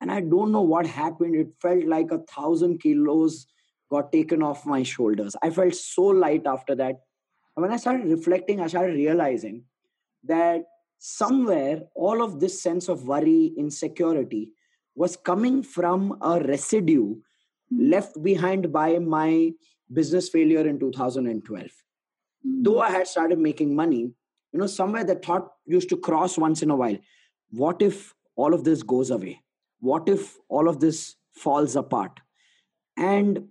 [0.00, 1.34] And I don't know what happened.
[1.34, 3.46] It felt like a thousand kilos
[3.90, 5.34] got taken off my shoulders.
[5.42, 7.00] I felt so light after that.
[7.56, 9.64] And when I started reflecting, I started realizing
[10.24, 10.62] that
[10.98, 14.50] somewhere all of this sense of worry, insecurity
[14.94, 17.16] was coming from a residue
[17.70, 19.52] left behind by my
[19.92, 21.64] business failure in 2012.
[21.64, 22.64] Mm.
[22.64, 24.10] Though I had started making money,
[24.52, 26.96] you know, somewhere the thought used to cross once in a while
[27.50, 29.40] what if all of this goes away?
[29.80, 32.20] What if all of this falls apart?
[32.96, 33.48] And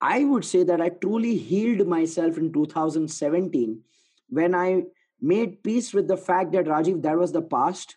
[0.00, 3.80] I would say that I truly healed myself in 2017
[4.28, 4.82] when I
[5.20, 7.96] made peace with the fact that Rajiv, that was the past.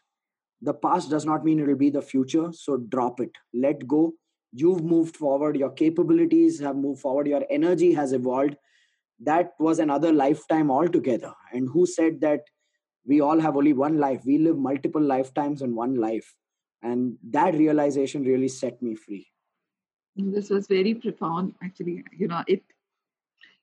[0.61, 2.51] The past does not mean it will be the future.
[2.51, 4.13] So drop it, let go.
[4.53, 8.55] You've moved forward, your capabilities have moved forward, your energy has evolved.
[9.19, 11.33] That was another lifetime altogether.
[11.51, 12.41] And who said that
[13.05, 14.21] we all have only one life?
[14.25, 16.33] We live multiple lifetimes in one life.
[16.81, 19.27] And that realization really set me free.
[20.15, 22.03] This was very profound, actually.
[22.17, 22.63] You know, it,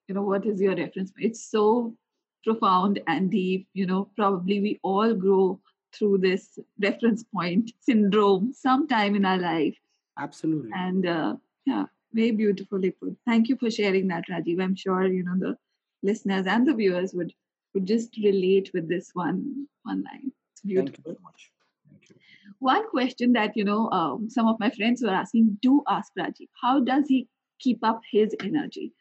[0.06, 1.12] you know, what is your reference?
[1.18, 1.96] It's so
[2.44, 3.66] profound and deep.
[3.74, 5.60] You know, probably we all grow
[5.92, 9.76] through this reference point syndrome sometime in our life.
[10.18, 10.70] Absolutely.
[10.74, 13.16] And uh, yeah, very beautifully put.
[13.26, 14.62] Thank you for sharing that, Rajiv.
[14.62, 15.56] I'm sure you know the
[16.02, 17.32] listeners and the viewers would
[17.74, 20.32] would just relate with this one one line.
[20.52, 20.92] It's beautiful.
[20.92, 21.50] Thank you very much.
[21.90, 22.16] Thank you.
[22.60, 26.48] One question that you know um, some of my friends were asking: Do ask Rajiv,
[26.60, 27.28] how does he
[27.58, 28.92] keep up his energy?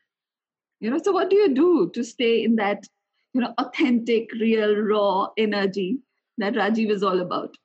[0.79, 2.83] You know, so what do you do to stay in that
[3.33, 5.99] you know authentic real raw energy
[6.37, 7.55] that rajiv is all about.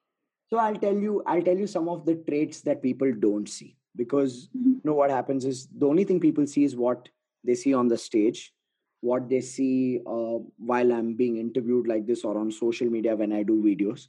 [0.51, 3.77] So i'll tell you i'll tell you some of the traits that people don't see.
[3.97, 4.71] Because mm-hmm.
[4.71, 7.09] you know what happens is the only thing people see is what
[7.45, 8.53] they see on the stage
[9.01, 13.33] what they see uh, while i'm being interviewed like this or on social media when
[13.33, 14.07] i do videos.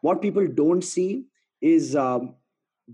[0.00, 1.24] What people don't see
[1.62, 2.34] is um,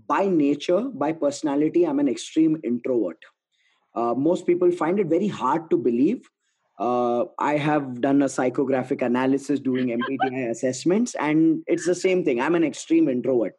[0.07, 3.17] by nature by personality i'm an extreme introvert.
[3.93, 6.29] Uh, most people find it very hard to believe
[6.81, 12.41] uh, I have done a psychographic analysis doing MBTI assessments, and it's the same thing.
[12.41, 13.53] I'm an extreme introvert.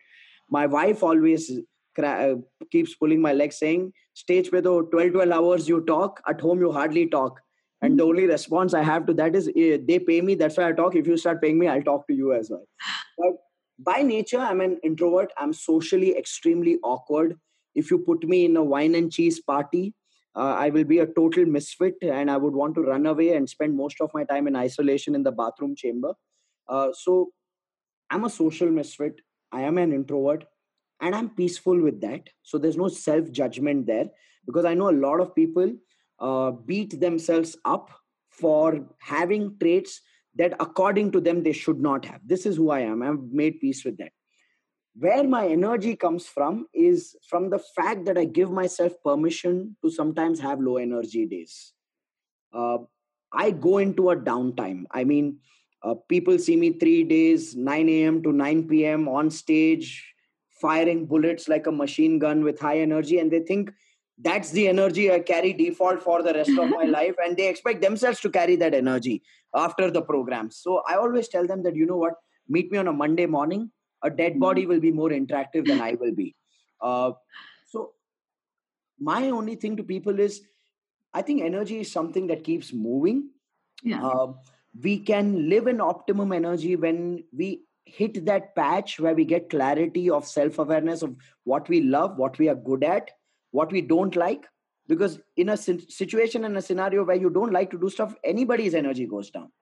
[0.51, 1.51] My wife always
[1.95, 6.21] cra- uh, keeps pulling my leg, saying, "Stage pe 12, 12 hours you talk.
[6.27, 7.41] At home you hardly talk."
[7.81, 10.73] And the only response I have to that is, "They pay me, that's why I
[10.73, 10.97] talk.
[10.97, 12.67] If you start paying me, I'll talk to you as well."
[13.19, 13.41] But
[13.79, 15.33] by nature, I'm an introvert.
[15.39, 17.39] I'm socially extremely awkward.
[17.75, 19.95] If you put me in a wine and cheese party,
[20.35, 23.49] uh, I will be a total misfit and I would want to run away and
[23.49, 26.15] spend most of my time in isolation in the bathroom chamber.
[26.69, 27.33] Uh, so
[28.11, 29.21] I'm a social misfit.
[29.51, 30.45] I am an introvert
[31.01, 32.29] and I'm peaceful with that.
[32.43, 34.07] So there's no self judgment there
[34.47, 35.73] because I know a lot of people
[36.19, 37.91] uh, beat themselves up
[38.31, 40.01] for having traits
[40.37, 42.21] that according to them they should not have.
[42.25, 43.03] This is who I am.
[43.03, 44.13] I've made peace with that
[44.95, 49.91] where my energy comes from is from the fact that I give myself permission to
[49.91, 51.73] sometimes have low energy days.
[52.53, 52.79] Uh,
[53.33, 54.85] I go into a downtime.
[54.91, 55.39] I mean,
[55.83, 58.23] uh, people see me three days, 9 a.m.
[58.23, 59.09] to 9 p.m.
[59.09, 60.15] on stage,
[60.51, 63.73] firing bullets like a machine gun with high energy, and they think
[64.19, 67.81] that's the energy I carry default for the rest of my life, and they expect
[67.81, 69.23] themselves to carry that energy
[69.55, 70.51] after the program.
[70.51, 72.15] So I always tell them that, you know what,
[72.47, 73.71] meet me on a Monday morning
[74.03, 76.35] a dead body will be more interactive than I will be.
[76.81, 77.13] Uh,
[77.67, 77.93] so,
[78.99, 80.43] my only thing to people is
[81.15, 83.31] I think energy is something that keeps moving.
[83.83, 84.05] Yeah.
[84.05, 84.33] Uh,
[84.81, 90.09] we can live in optimum energy when we hit that patch where we get clarity
[90.09, 93.11] of self awareness of what we love, what we are good at,
[93.51, 94.47] what we don't like.
[94.89, 98.75] Because in a situation, in a scenario where you don't like to do stuff, anybody's
[98.75, 99.53] energy goes down.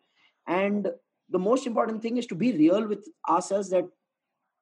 [0.47, 0.89] And
[1.29, 3.85] the most important thing is to be real with ourselves that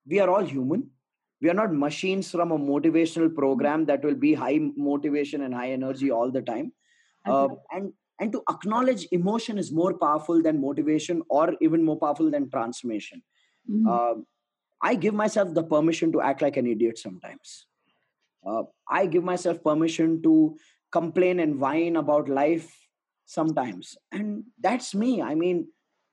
[0.08, 0.90] we are all human.
[1.40, 5.70] We are not machines from a motivational program that will be high motivation and high
[5.70, 6.72] energy all the time.
[7.24, 12.30] Uh, and and to acknowledge emotion is more powerful than motivation or even more powerful
[12.30, 13.22] than transformation.
[13.70, 13.86] Mm-hmm.
[13.86, 14.14] uh,
[14.88, 17.66] i give myself the permission to act like an idiot sometimes.
[18.46, 18.62] Uh,
[18.98, 20.56] i give myself permission to
[20.90, 22.68] complain and whine about life
[23.26, 23.96] sometimes.
[24.10, 25.20] And that's me.
[25.20, 25.68] I mean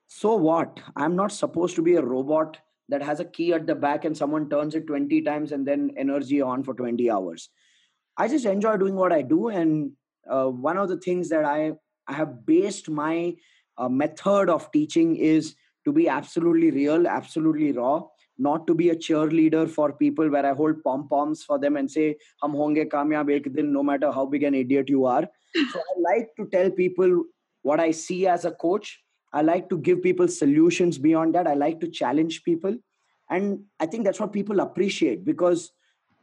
[0.07, 0.81] so what?
[0.95, 2.57] I'm not supposed to be a robot
[2.89, 5.91] that has a key at the back and someone turns it 20 times and then
[5.97, 7.49] energy on for 20 hours
[8.17, 9.91] i just enjoy doing what i do and
[10.29, 11.71] uh, one of the things that i
[12.07, 13.33] i have based my
[13.77, 18.01] uh, method of teaching is to be absolutely real absolutely raw
[18.37, 21.89] not to be a cheerleader for people where I hold pom poms for them and
[21.89, 25.27] say, Hum honge kamyab ek din, no matter how big an idiot you are.
[25.71, 27.23] so I like to tell people
[27.61, 29.01] what I see as a coach.
[29.35, 31.47] I like to give people solutions beyond that.
[31.47, 32.75] I like to challenge people.
[33.29, 35.71] And I think that's what people appreciate because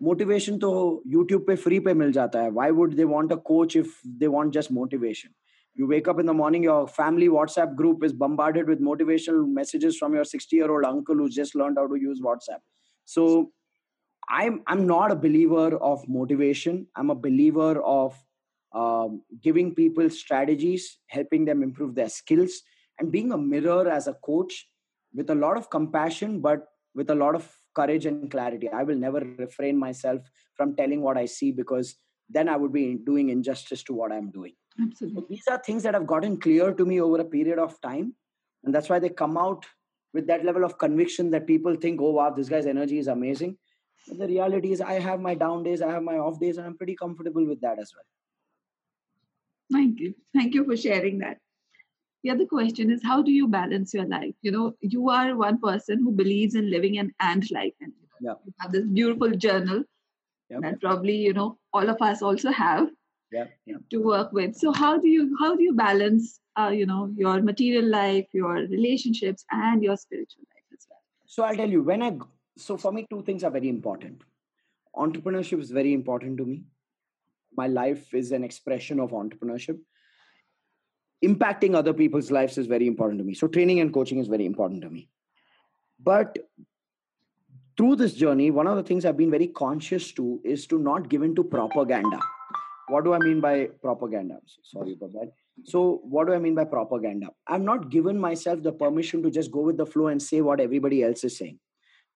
[0.01, 2.49] motivation to YouTube pe free pe mil jata hai.
[2.49, 5.35] Why would they want a coach if they want just motivation?
[5.75, 9.97] you wake up in the morning your family whatsapp group is bombarded with motivational messages
[9.97, 12.61] from your 60 year old uncle who's just learned how to use whatsapp
[13.05, 13.53] so
[14.29, 18.15] i'm i'm not a believer of motivation i'm a believer of
[18.75, 22.63] um, giving people strategies helping them improve their skills
[23.03, 24.69] and being a mirror as a coach
[25.21, 29.01] with a lot of compassion but with a lot of courage and clarity i will
[29.05, 31.95] never refrain myself from telling what i see because
[32.39, 35.21] then i would be doing injustice to what i'm doing Absolutely.
[35.21, 38.15] So these are things that have gotten clear to me over a period of time.
[38.65, 39.67] And that's why they come out
[40.15, 43.57] with that level of conviction that people think, oh, wow, this guy's energy is amazing.
[44.09, 46.67] But the reality is, I have my down days, I have my off days, and
[46.67, 48.05] I'm pretty comfortable with that as well.
[49.73, 50.15] Thank you.
[50.35, 51.39] Thank you for sharing that.
[52.23, 54.35] The other question is, how do you balance your life?
[54.43, 58.35] You know, you are one person who believes in living an ant life, and yeah.
[58.45, 59.85] you have this beautiful journal
[60.53, 60.63] yep.
[60.63, 62.89] that probably you know all of us also have
[63.31, 63.77] yeah, yeah.
[63.91, 67.41] to work with so how do you how do you balance uh, you know your
[67.43, 72.03] material life your relationships and your spiritual life as well so i'll tell you when
[72.03, 72.11] i
[72.59, 74.23] so for me two things are very important
[74.97, 76.63] entrepreneurship is very important to me
[77.57, 79.79] my life is an expression of entrepreneurship
[81.25, 84.47] impacting other people's lives is very important to me so training and coaching is very
[84.47, 85.09] important to me
[86.03, 86.39] but
[87.77, 91.09] through this journey one of the things i've been very conscious to is to not
[91.09, 92.19] give in to propaganda
[92.89, 94.39] what do I mean by propaganda?
[94.63, 95.33] Sorry about that.
[95.65, 97.29] So, what do I mean by propaganda?
[97.47, 100.61] I'm not given myself the permission to just go with the flow and say what
[100.61, 101.59] everybody else is saying.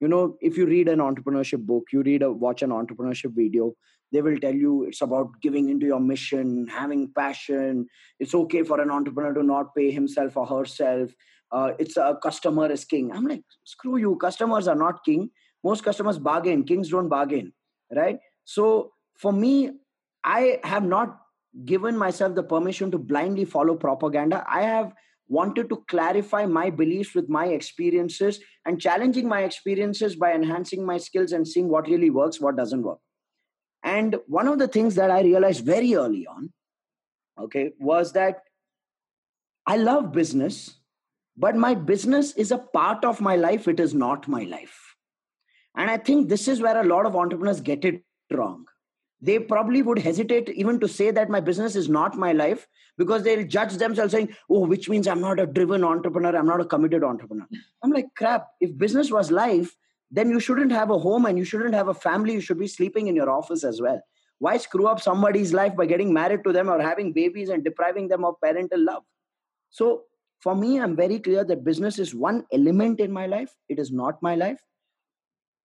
[0.01, 3.75] You know, if you read an entrepreneurship book, you read a watch an entrepreneurship video,
[4.13, 7.87] they will tell you it's about giving into your mission, having passion.
[8.21, 11.11] It's okay for an entrepreneur to not pay himself or herself.
[11.51, 13.13] Uh, it's a customer is king.
[13.13, 14.17] I'm like, screw you.
[14.17, 15.31] Customers are not king.
[15.65, 16.65] Most customers bargain.
[16.65, 17.53] Kings don't bargain,
[17.95, 18.19] right?
[18.45, 19.71] So for me,
[20.25, 21.19] I have not
[21.65, 24.45] given myself the permission to blindly follow propaganda.
[24.49, 24.93] I have
[25.29, 30.99] wanted to clarify my beliefs with my experiences and challenging my experiences by enhancing my
[30.99, 32.99] skills and seeing what really works, what doesn't work.
[33.83, 36.53] And one of the things that I realized very early on,
[37.39, 38.43] okay, was that
[39.67, 40.79] I love business,
[41.37, 44.95] but my business is a part of my life, it is not my life.
[45.77, 48.65] And I think this is where a lot of entrepreneurs get it wrong
[49.21, 52.67] they probably would hesitate even to say that my business is not my life
[52.99, 56.61] because they'll judge themselves saying, oh, which means I'm not a driven entrepreneur, I'm not
[56.61, 57.47] a committed entrepreneur.
[57.83, 59.75] I'm like, crap, if business was life,
[60.11, 62.35] then you shouldn't have a home and you shouldn't have a family.
[62.35, 64.01] You should be sleeping in your office as well.
[64.39, 68.09] Why screw up somebody's life by getting married to them or having babies and depriving
[68.09, 69.03] them of parental love?
[69.71, 70.05] So,
[70.41, 73.55] for me, I'm very clear that business is one element in my life.
[73.69, 74.61] It is not my life.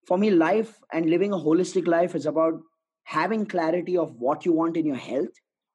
[0.07, 2.59] For me, life and living a holistic life is about
[3.03, 5.29] having clarity of what you want in your health,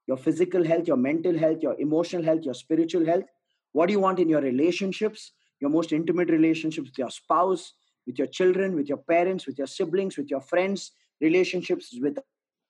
[0.07, 3.24] your physical health, your mental health, your emotional health, your spiritual health,
[3.72, 7.74] what do you want in your relationships, your most intimate relationships with your spouse,
[8.07, 12.19] with your children, with your parents, with your siblings, with your friends, relationships with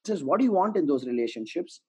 [0.06, 0.24] others.
[0.24, 1.80] What do you want in those relationships?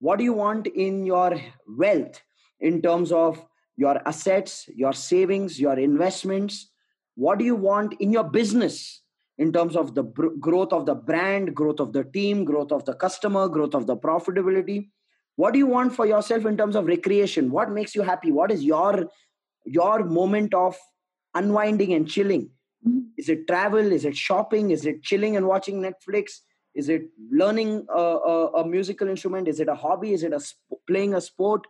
[0.00, 2.20] What do you want in your wealth
[2.58, 3.44] in terms of
[3.76, 6.70] your assets, your savings, your investments?
[7.14, 9.02] What do you want in your business?
[9.40, 12.84] in terms of the br- growth of the brand, growth of the team, growth of
[12.84, 14.90] the customer, growth of the profitability.
[15.36, 17.50] What do you want for yourself in terms of recreation?
[17.50, 18.30] What makes you happy?
[18.30, 19.08] What is your
[19.64, 20.76] your moment of
[21.34, 22.50] unwinding and chilling?
[23.16, 23.92] Is it travel?
[23.92, 24.70] Is it shopping?
[24.70, 26.38] Is it chilling and watching Netflix?
[26.74, 29.48] Is it learning a, a, a musical instrument?
[29.48, 30.12] Is it a hobby?
[30.12, 31.66] Is it a sp- playing a sport?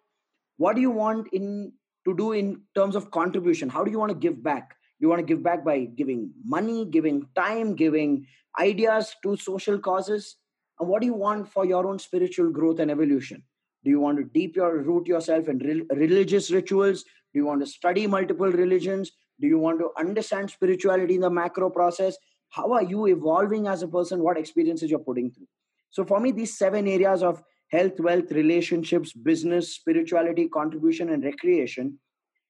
[0.57, 1.73] What do you want in
[2.05, 3.69] to do in terms of contribution?
[3.69, 4.77] How do you want to give back?
[5.01, 8.27] you want to give back by giving money giving time giving
[8.59, 10.37] ideas to social causes
[10.79, 13.43] and what do you want for your own spiritual growth and evolution
[13.83, 17.61] do you want to deep your root yourself in re- religious rituals do you want
[17.61, 22.17] to study multiple religions do you want to understand spirituality in the macro process
[22.51, 25.49] how are you evolving as a person what experiences you're putting through
[25.91, 31.99] so for me these seven areas of health wealth relationships business spirituality contribution and recreation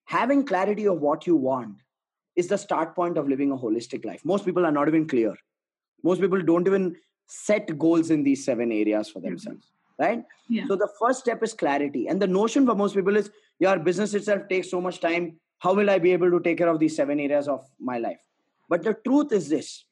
[0.07, 1.77] having clarity of what you want
[2.37, 4.25] is the start point of living a holistic life.
[4.25, 5.35] Most people are not even clear.
[6.03, 9.67] Most people don't even set goals in these seven areas for themselves.
[9.99, 10.23] Right?
[10.49, 10.65] Yeah.
[10.67, 12.09] So the first step is clarity.
[12.09, 15.39] And the notion for most people is your business itself takes so much time.
[15.61, 18.21] How will I be able to take care of these seven areas of my life?
[18.69, 19.85] But the truth is this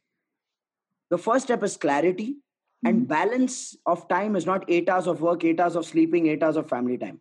[1.10, 2.36] the first step is clarity,
[2.84, 3.08] and Mhm.
[3.08, 6.56] balance of time is not eight hours of work, eight hours of sleeping, eight hours
[6.56, 7.20] of family time.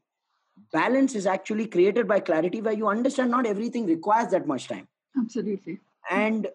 [0.72, 4.88] Balance is actually created by clarity where you understand not everything requires that much time.
[5.18, 5.80] Absolutely.
[6.10, 6.48] And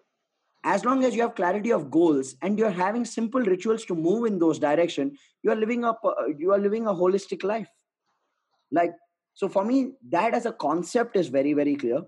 [0.63, 4.25] as long as you have clarity of goals and you're having simple rituals to move
[4.25, 7.69] in those direction, you are living up uh, you are living a holistic life.
[8.71, 8.93] Like
[9.33, 12.01] so for me, that as a concept is very, very clear.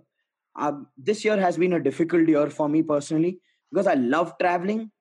[0.56, 3.40] Um, this year has been a difficult year for me personally
[3.72, 4.92] because I love traveling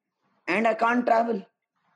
[0.48, 1.44] and I can't travel.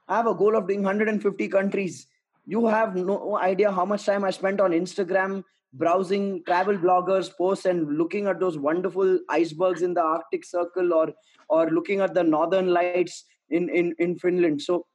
[0.07, 2.07] I have a goal of doing 150 countries.
[2.47, 7.67] You have no idea how much time I spent on Instagram browsing travel bloggers' posts
[7.67, 11.13] and looking at those wonderful icebergs in the Arctic Circle or
[11.51, 14.61] or looking at the northern lights in, in, in Finland.
[14.61, 14.87] So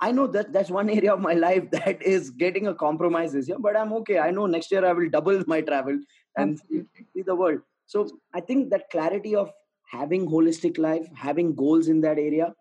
[0.00, 3.48] I know that that's one area of my life that is getting a compromise this
[3.48, 4.18] year, but I'm okay.
[4.18, 5.98] I know next year I will double my travel
[6.36, 7.06] and Absolutely.
[7.14, 7.60] see the world.
[7.86, 9.50] So I think that clarity of
[9.90, 12.54] having holistic life, having goals in that area,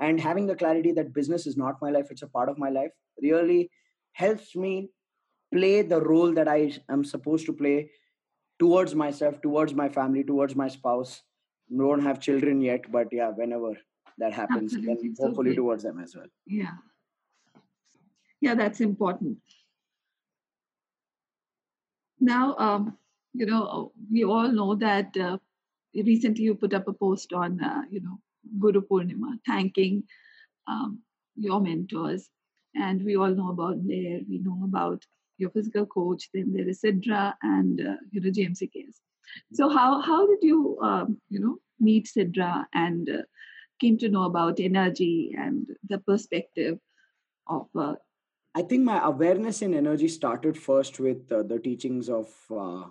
[0.00, 2.68] and having the clarity that business is not my life, it's a part of my
[2.70, 2.90] life,
[3.22, 3.70] really
[4.12, 4.90] helps me
[5.52, 7.90] play the role that I am supposed to play
[8.58, 11.22] towards myself, towards my family, towards my spouse.
[11.76, 13.76] Don't have children yet, but yeah, whenever
[14.18, 15.14] that happens, Absolutely.
[15.14, 16.26] So hopefully towards them as well.
[16.46, 16.74] Yeah.
[18.40, 19.38] Yeah, that's important.
[22.20, 22.98] Now, um,
[23.32, 25.38] you know, we all know that uh,
[25.94, 28.18] recently you put up a post on, uh, you know,
[28.58, 30.04] Guru Purnima, thanking
[30.66, 31.00] um,
[31.36, 32.28] your mentors.
[32.74, 35.02] And we all know about Blair, we know about
[35.38, 39.00] your physical coach, then there is Sidra and, uh, you know, James Ikes.
[39.52, 43.22] So how, how did you, um, you know, meet Sidra and uh,
[43.80, 46.78] came to know about energy and the perspective
[47.46, 47.94] of uh,
[48.54, 52.84] I think my awareness in energy started first with uh, the teachings of uh,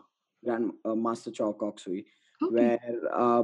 [0.44, 2.06] Grand uh, Master Choa Kok Sui,
[2.42, 2.54] okay.
[2.54, 2.80] where
[3.14, 3.44] uh,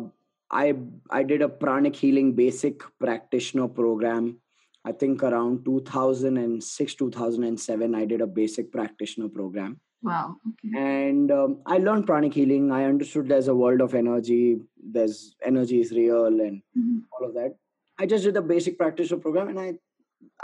[0.51, 0.75] I
[1.09, 4.41] I did a pranic healing basic practitioner program.
[4.83, 11.61] I think around 2006 2007 I did a basic practitioner program, wow okay and um,
[11.65, 12.71] I learned pranic healing.
[12.71, 14.61] I understood there's a world of energy.
[14.81, 17.03] There's energy is real and Mhm.
[17.11, 17.55] all of that.
[17.97, 19.79] I just did the basic practitioner program, and I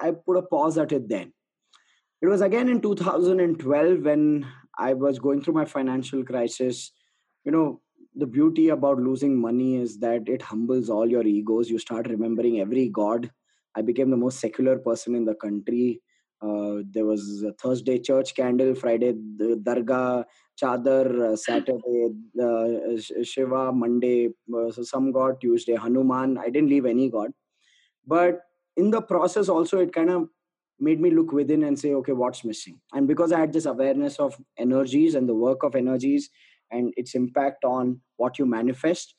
[0.08, 1.34] I put a pause at it then.
[2.22, 4.46] It was again in 2012 when
[4.78, 6.92] I was going through my financial crisis.
[7.46, 7.82] You know,
[8.16, 11.70] the beauty about losing money is that it humbles all your egos.
[11.70, 13.32] You start remembering every god.
[13.76, 16.02] I became the most secular person in the country.
[16.42, 20.26] Uh, there was a Thursday church candle, Friday the Dargah,
[20.62, 22.10] Chadar, uh, Saturday
[22.42, 26.38] uh, Shiva, Monday uh, so some god, Tuesday Hanuman.
[26.38, 27.32] I didn't leave any god,
[28.06, 28.42] but
[28.78, 30.28] in the process also it kind of
[30.80, 32.80] made me look within and say okay what's missing?
[32.94, 36.30] And because i had this awareness of energies and the work of energies
[36.72, 39.16] and its impact on what you manifest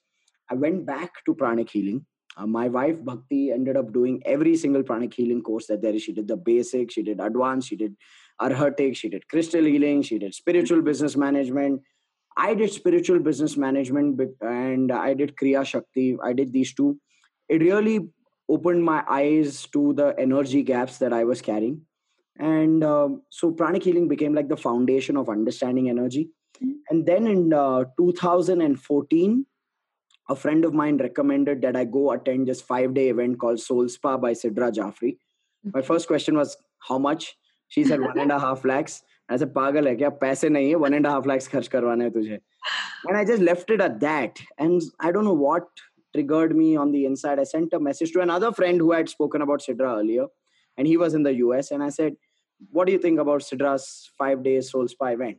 [0.50, 2.04] i went back to pranic healing
[2.36, 6.02] uh, my wife bhakti ended up doing every single pranic healing course that there is
[6.02, 7.96] she did the basic she did advanced she did
[8.40, 11.80] arhatic she did crystal healing she did spiritual business management
[12.36, 16.98] i did spiritual business management and i did kriya shakti i did these two
[17.48, 18.00] it really
[18.48, 21.82] opened my eyes to the energy gaps that I was carrying.
[22.38, 26.30] And um, so pranic healing became like the foundation of understanding energy.
[26.90, 29.46] And then in uh, 2014,
[30.28, 33.88] a friend of mine recommended that I go attend this five day event called Soul
[33.88, 35.18] Spa by Sidra Jafri.
[35.72, 37.36] My first question was, How much?
[37.68, 39.02] She said, One and a half lakhs.
[39.28, 40.20] I said, Pagal hai kya?
[40.20, 42.40] Paise nahi hai, one and a half lakhs kharch karwane hai tujhe.
[43.06, 44.40] And I just left it at that.
[44.58, 45.66] And I don't know what
[46.14, 47.38] triggered me on the inside.
[47.38, 50.26] I sent a message to another friend who had spoken about Sidra earlier,
[50.76, 51.70] and he was in the US.
[51.70, 52.16] And I said,
[52.70, 55.38] What do you think about Sidra's five day Soul Spa event?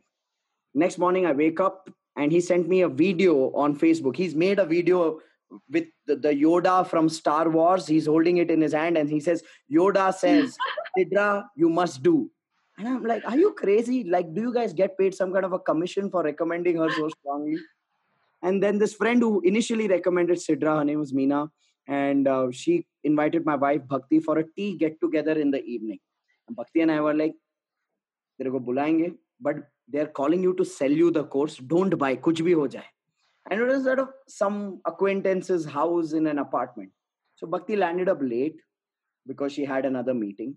[0.74, 4.15] Next morning, I wake up and he sent me a video on Facebook.
[4.15, 5.19] He's made a video
[5.69, 7.87] with the, the Yoda from Star Wars.
[7.87, 10.57] He's holding it in his hand and he says, Yoda says,
[10.97, 12.29] Sidra, you must do.
[12.77, 14.03] And I'm like, Are you crazy?
[14.03, 17.09] Like, do you guys get paid some kind of a commission for recommending her so
[17.09, 17.57] strongly?
[18.41, 21.49] And then this friend who initially recommended Sidra, her name was Meena,
[21.87, 25.99] and uh, she invited my wife Bhakti for a tea get together in the evening.
[26.47, 27.35] And Bhakti and I were like,
[28.39, 29.11] तेरे को बुलाएंगे
[29.88, 31.56] but they're calling you to sell you the course.
[31.56, 32.16] Don't buy.
[32.16, 32.84] Kuch bhi ho jaye.
[33.50, 36.90] And it was sort of some acquaintance's house in an apartment.
[37.36, 38.56] So bhakti landed up late
[39.26, 40.56] because she had another meeting.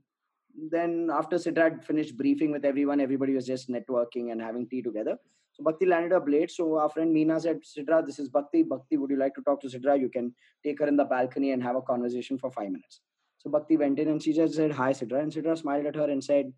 [0.70, 4.82] Then after Sidra had finished briefing with everyone everybody was just networking and having tea
[4.82, 5.18] together.
[5.54, 6.52] So bhakti landed up late.
[6.52, 8.64] So our friend meena said sidra this is bhakti.
[8.64, 11.52] Bhakti would you like to talk to sidra you can take her in the balcony
[11.52, 13.02] and have a conversation for five minutes.
[13.38, 16.10] So bhakti went in and she just said hi sidra and sidra smiled at her
[16.10, 16.54] and said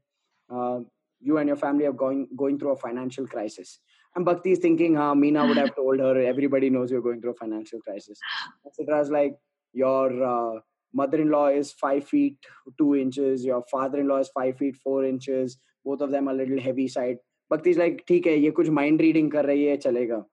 [0.52, 0.80] uh,
[1.23, 3.79] you and your family are going going through a financial crisis
[4.17, 7.33] And Bhakti is thinking, huh, Meena would have told her, everybody knows you're going through
[7.33, 8.19] a financial crisis.
[8.67, 9.03] Etc.
[9.11, 9.37] like,
[9.73, 10.61] your uh,
[10.93, 12.37] mother-in-law is five feet
[12.79, 16.89] two inches, your father-in-law is five feet four inches, both of them a little heavy
[16.89, 17.19] side.
[17.51, 20.25] Bhakti is like, ठीक है, ये कुछ mind reading कर रही है, चलेगा.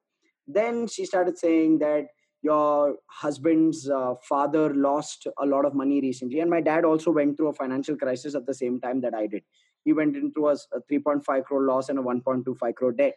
[0.48, 2.08] Then she started saying that
[2.42, 7.38] your husband's uh, father lost a lot of money recently, and my dad also went
[7.38, 9.44] through a financial crisis at the same time that I did.
[9.85, 13.15] He went into a, a 3.5 crore loss and a 1.25 crore debt.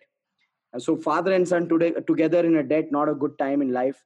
[0.77, 4.03] So father and son today together in a debt not a good time in life.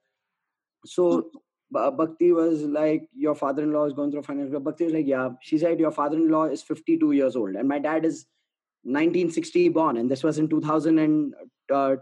[0.85, 1.31] So
[1.71, 5.29] bhakti was like your father-in-law is going through financial bhakti was like yeah.
[5.41, 8.25] She said your father-in-law is 52 years old and my dad is
[8.83, 11.33] 1960 born and this was in 2012
[11.69, 11.95] uh,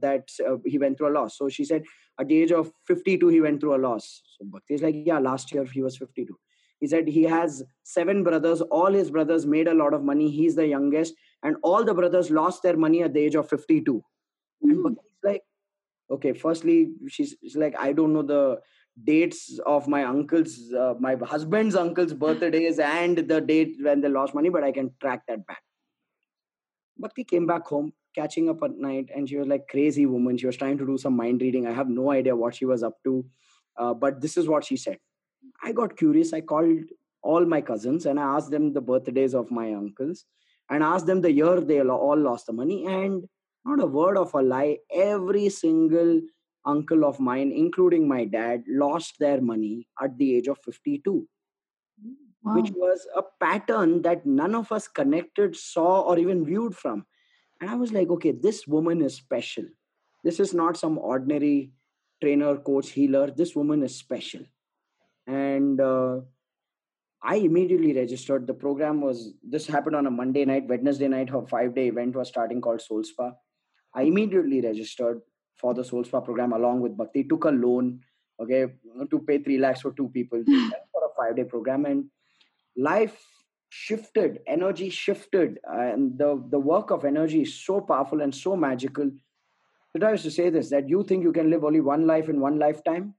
[0.00, 1.36] that uh, he went through a loss.
[1.36, 1.84] So she said
[2.20, 4.22] at the age of 52 he went through a loss.
[4.38, 6.36] So bhakti is like yeah last year he was 52
[6.80, 8.62] he said he has seven brothers.
[8.62, 10.30] All his brothers made a lot of money.
[10.30, 11.14] He's the youngest.
[11.42, 14.02] And all the brothers lost their money at the age of 52
[14.64, 14.86] mm-hmm.
[14.86, 15.42] and he's like
[16.10, 18.58] okay firstly she's, she's, like i don't know the
[19.04, 24.34] dates of my uncle's uh, my husband's uncle's birthdays and the date when they lost
[24.34, 25.62] money but i can track that back.
[27.00, 30.36] Bhakti came back home catching up at night and she was like crazy woman.
[30.36, 31.66] She was trying to do some mind reading.
[31.66, 33.24] I have no idea what she was up to.
[33.76, 34.98] Uh, but this is what she said
[35.62, 36.32] i got curious.
[36.32, 36.84] I called
[37.22, 40.24] all my cousins and i asked them the birthdays of my uncles
[40.70, 43.28] and asked them the year they all lost the money and
[43.64, 46.20] not a word of a lie every single
[46.64, 51.28] uncle of mine including my dad lost their money at the age of 52
[52.42, 52.54] wow.
[52.54, 57.04] which was a pattern that none of us connected saw or even viewed from.
[57.60, 59.64] And i was like okay this woman is special.
[60.24, 61.72] This is not some ordinary
[62.22, 63.30] trainer coach healer.
[63.30, 64.42] This woman is special
[65.30, 66.20] and uh,
[67.22, 68.46] I immediately registered.
[68.46, 72.16] The program was this happened on a Monday night, Wednesday night, her five day event
[72.16, 73.32] was starting called Soul Spa.
[73.94, 75.20] I immediately registered
[75.56, 78.00] for the Soul Spa program along with Bhakti, took a loan,
[78.40, 78.66] okay,
[79.10, 81.84] to pay three lakhs for two people for a five day program.
[81.84, 82.06] And
[82.76, 83.20] life
[83.68, 89.10] shifted, energy shifted, and the, the work of energy is so powerful and so magical.
[89.92, 92.28] But I used to say this that you think you can live only one life
[92.28, 93.14] in one lifetime.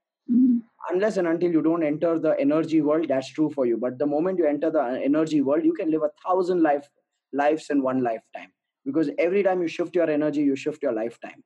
[0.92, 3.78] Unless and until you don't enter the energy world that's true for you.
[3.78, 6.88] But the moment you enter the energy world you can live a thousand life
[7.34, 8.52] lives in one lifetime.
[8.86, 11.44] Because every time you shift your energy you shift your lifetime.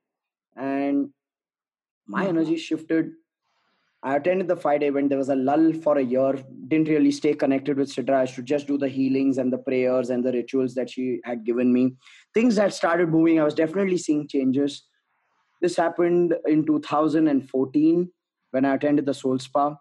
[0.56, 1.10] And
[2.06, 2.38] my mm-hmm.
[2.38, 3.12] energy shifted.
[4.02, 5.08] I attended the five day event.
[5.08, 6.34] There was a lull for a year.
[6.68, 8.16] Didn't really stay connected with sidra.
[8.16, 11.44] I should just do the healings and the prayers and the rituals that she had
[11.44, 11.96] given me.
[12.32, 13.40] Things had started moving.
[13.40, 14.84] I was definitely seeing changes.
[15.60, 18.10] This happened in 2014
[18.56, 19.76] when I attended the Soul Spa.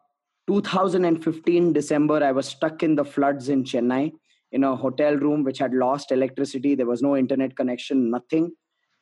[0.48, 4.12] 2015 December, I was stuck in the floods in Chennai
[4.52, 6.76] in a hotel room which had lost electricity.
[6.76, 8.52] There was no internet connection, nothing.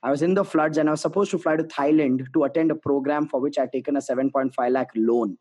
[0.03, 2.71] I was in the floods and I was supposed to fly to Thailand to attend
[2.71, 5.37] a program for which I'd taken a 7.5 lakh loan.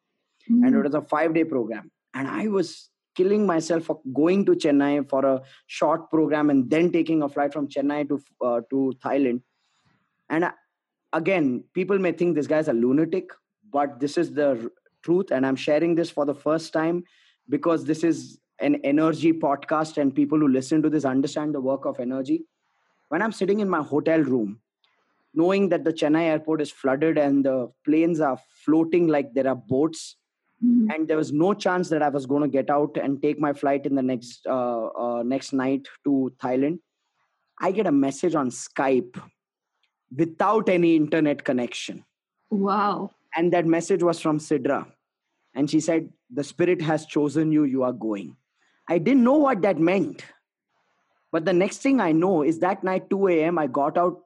[0.51, 0.65] Mm-hmm.
[0.65, 1.91] And it was a five day program.
[2.15, 6.91] And I was killing myself for going to Chennai for a short program and then
[6.91, 9.43] taking a flight from Chennai to, uh, to Thailand.
[10.31, 10.53] And I,
[11.13, 13.31] again, people may think this guy's a lunatic
[13.73, 14.71] but this is the
[15.03, 17.03] truth and i'm sharing this for the first time
[17.49, 21.85] because this is an energy podcast and people who listen to this understand the work
[21.85, 22.45] of energy.
[23.09, 24.61] When i'm sitting in my hotel room
[25.35, 29.57] knowing that the chennai airport is flooded and the planes are floating like there are
[29.57, 30.17] boats
[30.65, 30.91] mm-hmm.
[30.91, 33.53] and there was no chance that i was going to get out and take my
[33.53, 36.79] flight in the next uh, uh, next night to thailand
[37.61, 39.21] i get a message on skype
[40.15, 42.05] without any internet connection.
[42.51, 44.87] Wow and that message was from sidra.
[45.55, 47.65] And she said the spirit has chosen you.
[47.65, 48.37] You are going.
[48.89, 50.25] I didn't know what that meant.
[51.31, 54.19] But the next thing i know is that night 2 a.m i got out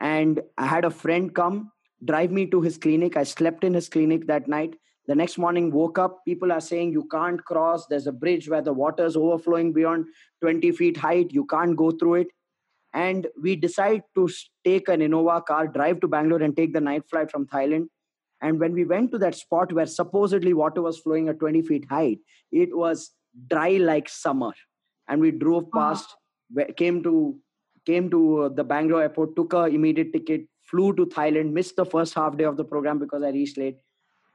[0.00, 1.72] and i had a friend come
[2.04, 3.16] drive me to his clinic.
[3.16, 4.74] I slept in his clinic that night.
[5.06, 6.24] The next morning woke up.
[6.24, 7.86] People are saying you can't cross.
[7.86, 10.06] There's a bridge where the water is overflowing beyond
[10.40, 11.32] 20 feet height.
[11.32, 12.28] You can't go through it.
[12.94, 14.28] And we decide to
[14.64, 17.88] take an innova car drive to bangalore and take the night flight from thailand
[18.44, 21.86] and when we went to that spot where supposedly water was flowing at 20 feet
[21.88, 22.18] height,
[22.52, 23.12] it was
[23.48, 24.52] dry like summer.
[25.08, 26.14] And we drove past,
[26.76, 27.40] came to
[27.86, 31.86] came to uh, the Bangalore airport, took a immediate ticket, flew to Thailand, missed the
[31.86, 33.78] first half day of the program because I reached late.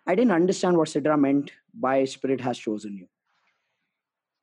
[0.07, 3.07] I didn't understand what Sidra meant by Spirit has chosen you.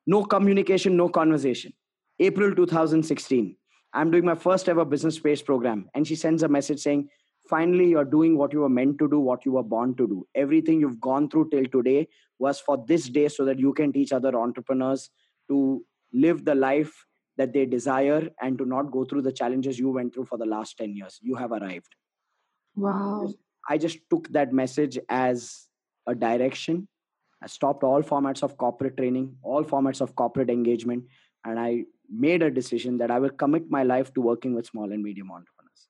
[0.07, 1.73] No communication, no conversation.
[2.21, 3.57] April 2016,
[3.93, 5.89] I'm doing my first ever business space program.
[5.95, 7.09] And she sends a message saying,
[7.49, 10.27] finally you're doing what you were meant to do what you were born to do.
[10.35, 14.13] Everything you've gone through till today was for this day so that you can teach
[14.13, 15.11] other entrepreneurs
[15.49, 16.93] to live the life
[17.37, 20.47] that they desire and to not go through the challenges you went through for the
[20.47, 21.19] last 10 years.
[21.23, 21.95] You have arrived.
[22.75, 23.33] Wow.
[23.69, 25.67] I just took that message as
[26.07, 26.89] a direction.
[27.43, 31.05] I stopped all formats of corporate training all formats of corporate engagement
[31.45, 34.91] and i made a decision that i will commit my life to working with small
[34.91, 35.89] and medium entrepreneurs.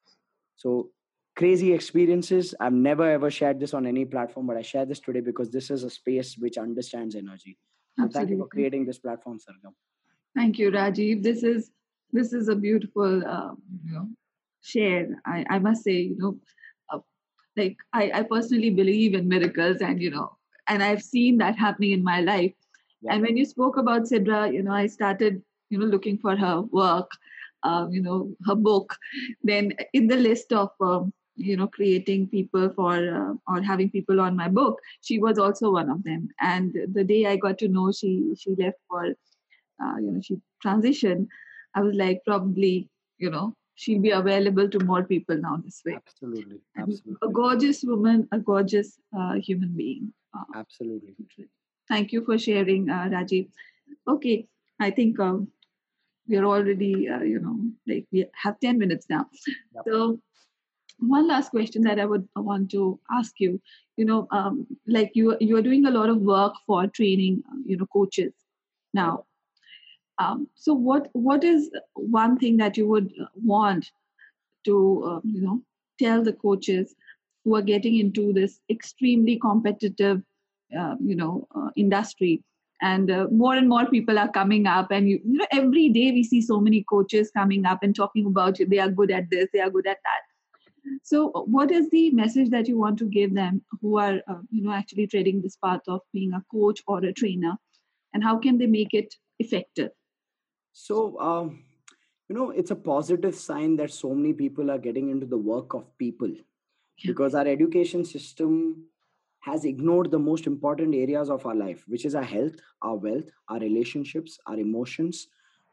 [0.56, 0.90] So
[1.36, 5.20] crazy experiences i've never ever shared this on any platform but i share this today
[5.20, 7.58] because this is a space which understands energy
[7.98, 9.74] so thank you for creating this platform sargam
[10.36, 11.22] Thank you, Rajiv.
[11.22, 11.70] This is
[12.12, 13.52] this is a beautiful uh,
[13.84, 14.08] you know
[14.62, 15.08] share.
[15.24, 16.36] I, I must say, you know,
[16.92, 16.98] uh,
[17.56, 20.36] like I, I personally believe in miracles, and you know,
[20.68, 22.52] and I've seen that happening in my life.
[23.00, 23.14] Yeah.
[23.14, 26.60] And when you spoke about Sidra, you know, I started you know looking for her
[26.60, 27.10] work,
[27.62, 28.94] um, you know, her book.
[29.42, 34.20] Then in the list of um, you know creating people for uh, or having people
[34.20, 36.28] on my book she was also one of them.
[36.40, 40.38] And the day i got to know she she left for uh, you know she
[40.64, 41.28] transitioned
[41.74, 45.94] i was like probably you know she'll be available to more people now this way.
[45.94, 46.60] Absolutely.
[46.78, 50.12] Absolutely a gorgeous woman a gorgeous uh, human being.
[50.34, 51.14] Uh, absolutely.
[51.88, 53.48] thank you for sharing uh, rajiv.
[54.08, 54.46] Okay
[54.80, 55.48] i think um,
[56.28, 57.56] we're already uh, you know
[57.86, 59.26] like we have 10 minutes now.
[59.74, 59.84] Yep.
[59.88, 60.18] so
[60.98, 63.60] one last question that i would want to ask you.
[63.96, 67.76] You know um, like you you are doing a lot of work for training you
[67.76, 68.32] know coaches
[68.94, 69.24] now.
[70.18, 73.90] Um, so what what is one thing that you would want
[74.64, 75.62] to uh, you know
[75.98, 76.94] tell the coaches
[77.44, 80.22] who are getting into this extremely competitive
[80.78, 82.42] uh, you know uh, industry?
[82.82, 86.12] And uh, more and more people are coming up and you, you, know every day
[86.12, 89.48] we see so many coaches coming up and talking about they are good at this
[89.54, 90.25] they are good at that
[91.02, 94.62] so what is the message that you want to give them who are uh, you
[94.62, 97.56] know actually treading this path of being a coach or a trainer?
[98.14, 99.90] And how can they make it effective?
[100.72, 101.64] So, um,
[102.28, 105.74] you know, it's a positive sign that so many people are getting into the work
[105.74, 106.32] of people.
[107.04, 108.86] Because our education system
[109.40, 113.30] has ignored the most important areas of our life, which is our health, our wealth,
[113.48, 115.28] our relationships, our emotions,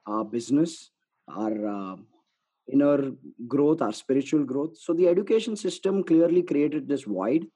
[0.06, 0.92] our business,
[1.28, 1.96] our uh,
[2.72, 3.12] inner
[3.48, 4.78] growth, our spiritual growth.
[4.78, 7.48] So, the education system clearly created this void,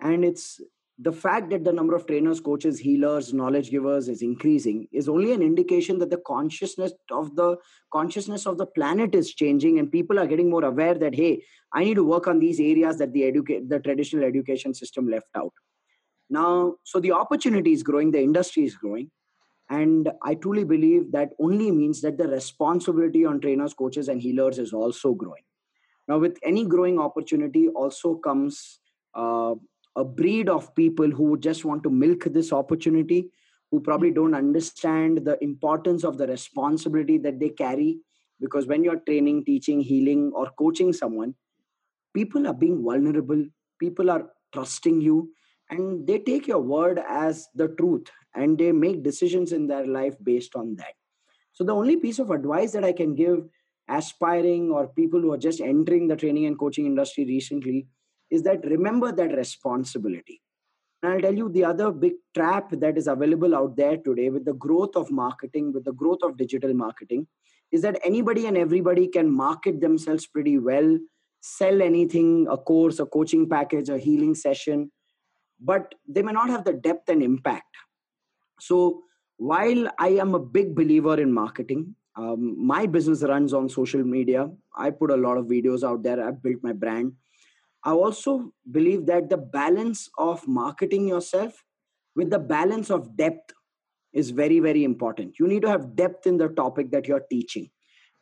[0.00, 0.60] and it's
[0.98, 5.32] the fact that the number of trainers coaches healers knowledge givers is increasing is only
[5.32, 7.56] an indication that the consciousness of the
[7.92, 11.42] consciousness of the planet is changing and people are getting more aware that hey
[11.72, 15.28] i need to work on these areas that the educate the traditional education system left
[15.36, 15.52] out.
[16.30, 19.10] Now so the opportunity is growing the industry is growing
[19.70, 24.58] and i truly believe that only means that the responsibility on trainers coaches and healers
[24.58, 25.42] is also growing.
[26.06, 28.80] Now with any growing opportunity also comes
[29.14, 29.54] uh,
[29.96, 33.30] a breed of people who just want to milk this opportunity
[33.70, 38.00] who probably don't understand the importance of the responsibility that they carry.
[38.38, 41.34] Because when you're training teaching healing or coaching someone
[42.14, 43.44] people are being vulnerable.
[43.78, 45.30] People are trusting you
[45.70, 50.14] and they take your word as the truth and they make decisions in their life
[50.22, 50.94] based on that
[51.52, 53.44] so the only piece of advice that i can give
[53.88, 57.86] aspiring or people who are just entering the training and coaching industry recently
[58.30, 60.40] is that remember that responsibility.
[61.02, 64.46] And I'll tell you the other big trap that is available out there today with
[64.46, 67.26] the growth of marketing, with the growth of digital marketing,
[67.70, 70.98] is that anybody and everybody can market themselves pretty well,
[71.42, 74.90] sell anything, a course, a coaching package, a healing session,
[75.60, 77.74] but they may not have the depth and impact.
[78.60, 79.02] So
[79.36, 84.50] while I am a big believer in marketing, um, my business runs on social media.
[84.76, 86.22] I put a lot of videos out there.
[86.22, 87.12] I've built my brand.
[87.82, 91.64] I also believe that the balance of marketing yourself
[92.14, 93.52] with the balance of depth
[94.12, 95.38] is very, very important.
[95.38, 97.70] You need to have depth in the topic that you're teaching.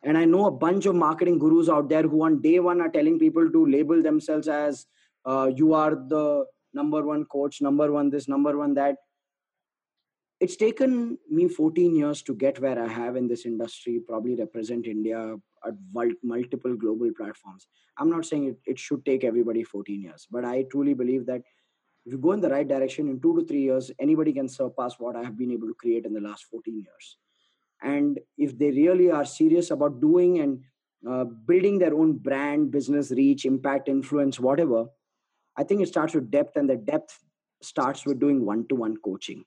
[0.03, 2.89] And I know a bunch of marketing gurus out there who on day one are
[2.89, 4.85] telling people to label themselves as
[5.25, 8.95] uh, you are the number one coach, number one this, number one that.
[10.39, 14.87] It's taken me 14 years to get where I have in this industry, probably represent
[14.87, 15.73] India at
[16.21, 17.67] multiple global platforms.
[17.97, 21.43] I'm not saying it, it should take everybody 14 years, but I truly believe that
[22.05, 24.95] if you go in the right direction in two to three years, anybody can surpass
[24.99, 27.17] what I have been able to create in the last 14 years.
[27.81, 30.63] And if they really are serious about doing and
[31.07, 34.85] uh, building their own brand, business reach, impact, influence, whatever,
[35.57, 37.19] I think it starts with depth, and the depth
[37.61, 39.43] starts with doing one to one coaching.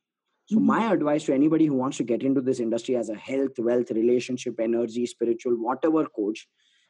[0.47, 0.67] So, mm-hmm.
[0.67, 3.91] my advice to anybody who wants to get into this industry as a health, wealth,
[3.91, 6.47] relationship, energy, spiritual, whatever coach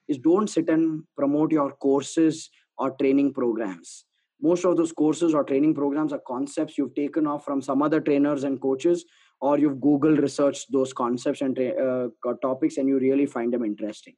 [0.08, 4.04] is don't sit and promote your courses or training programs.
[4.40, 8.00] Most of those courses or training programs are concepts you've taken off from some other
[8.00, 9.06] trainers and coaches
[9.40, 12.08] or you've google researched those concepts and uh,
[12.42, 14.14] topics and you really find them interesting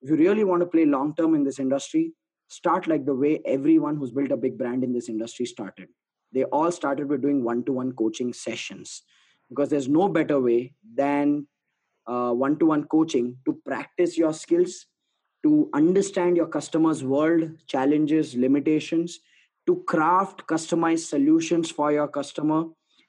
[0.00, 2.12] if you really want to play long term in this industry
[2.52, 5.88] start like the way everyone who's built a big brand in this industry started.
[6.32, 9.02] They all started with doing one to one coaching sessions
[9.48, 11.46] because there's no better way than
[12.04, 14.86] one to one coaching to practice your skills
[15.44, 19.20] to understand your customers world challenges limitations
[19.66, 22.64] to craft customized solutions for your customer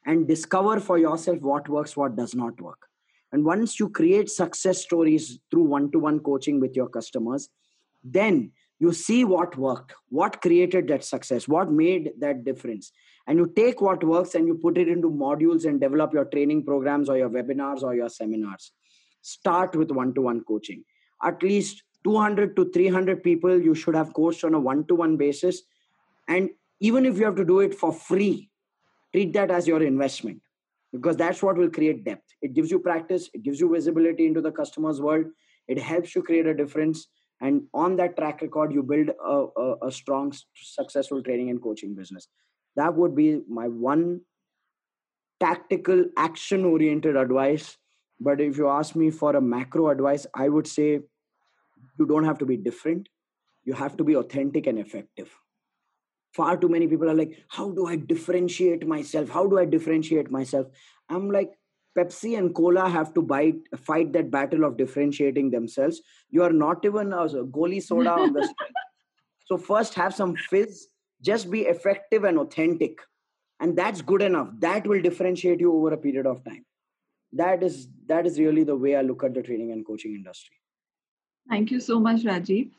[0.06, 2.88] and discover for yourself what works what does not work.
[3.32, 7.50] And once you create success stories through one to one coaching with your customers
[8.04, 8.52] then
[8.84, 12.92] you see what worked what created that success what made that difference.
[13.28, 16.66] And you take what works and you put it into modules and develop your training
[16.66, 18.74] programs or your webinars or your seminars.
[19.22, 20.84] Start with one to one coaching.
[21.24, 25.16] At least 200 to 300 people you should have coached on a one to one
[25.16, 25.62] basis.
[26.28, 26.50] And
[26.82, 28.50] even if you have to do it for free
[29.14, 30.42] treat that as your investment.
[30.92, 32.28] Because that's what will create depth.
[32.42, 33.30] It gives you practice.
[33.34, 35.28] It gives you visibility into the customer's world.
[35.68, 37.08] It helps you create a difference
[37.42, 41.96] and on that track record you build a, a, a strong successful training and coaching
[41.96, 42.28] business.
[42.76, 44.22] That would be my one
[45.40, 47.78] tactical action oriented advice.
[48.20, 51.02] But if you ask me for a macro advice i would say
[52.00, 53.10] you don't have to be different.
[53.66, 55.30] You have to be authentic and effective.
[56.34, 59.30] Far too many people are like how do i differentiate myself?
[59.30, 60.68] How do i differentiate myself?
[61.10, 61.52] I'm like
[61.98, 66.02] pepsi and cola have to bite, fight that battle of differentiating themselves.
[66.30, 68.76] You are not even a goli soda on the street
[69.46, 70.88] so first have some fizz
[71.22, 73.00] just be effective and authentic.
[73.60, 74.50] And that's good enough.
[74.60, 76.66] That will differentiate you over a period of time.
[77.32, 80.58] That is that is really the way i look at the training and coaching industry.
[81.50, 82.72] Thank you so much rajiv.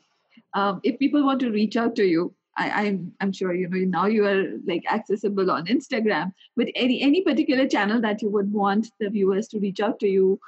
[0.53, 3.67] Um, if people want to reach out to you I, am I'm, I'm sure you
[3.67, 6.33] know now you are like accessible on Instagram.
[6.55, 10.07] With any any particular channel that you would want the viewers to reach out to
[10.07, 10.39] you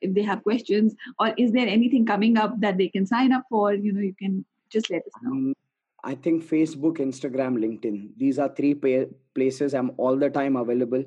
[0.00, 3.44] if they have questions, or is there anything coming up that they can sign up
[3.48, 3.72] for?
[3.72, 5.32] You know, you can just let us know.
[5.32, 5.54] Um,
[6.04, 8.10] I think Facebook, Instagram, LinkedIn.
[8.16, 8.74] These are three
[9.34, 11.04] places I'm all the time available.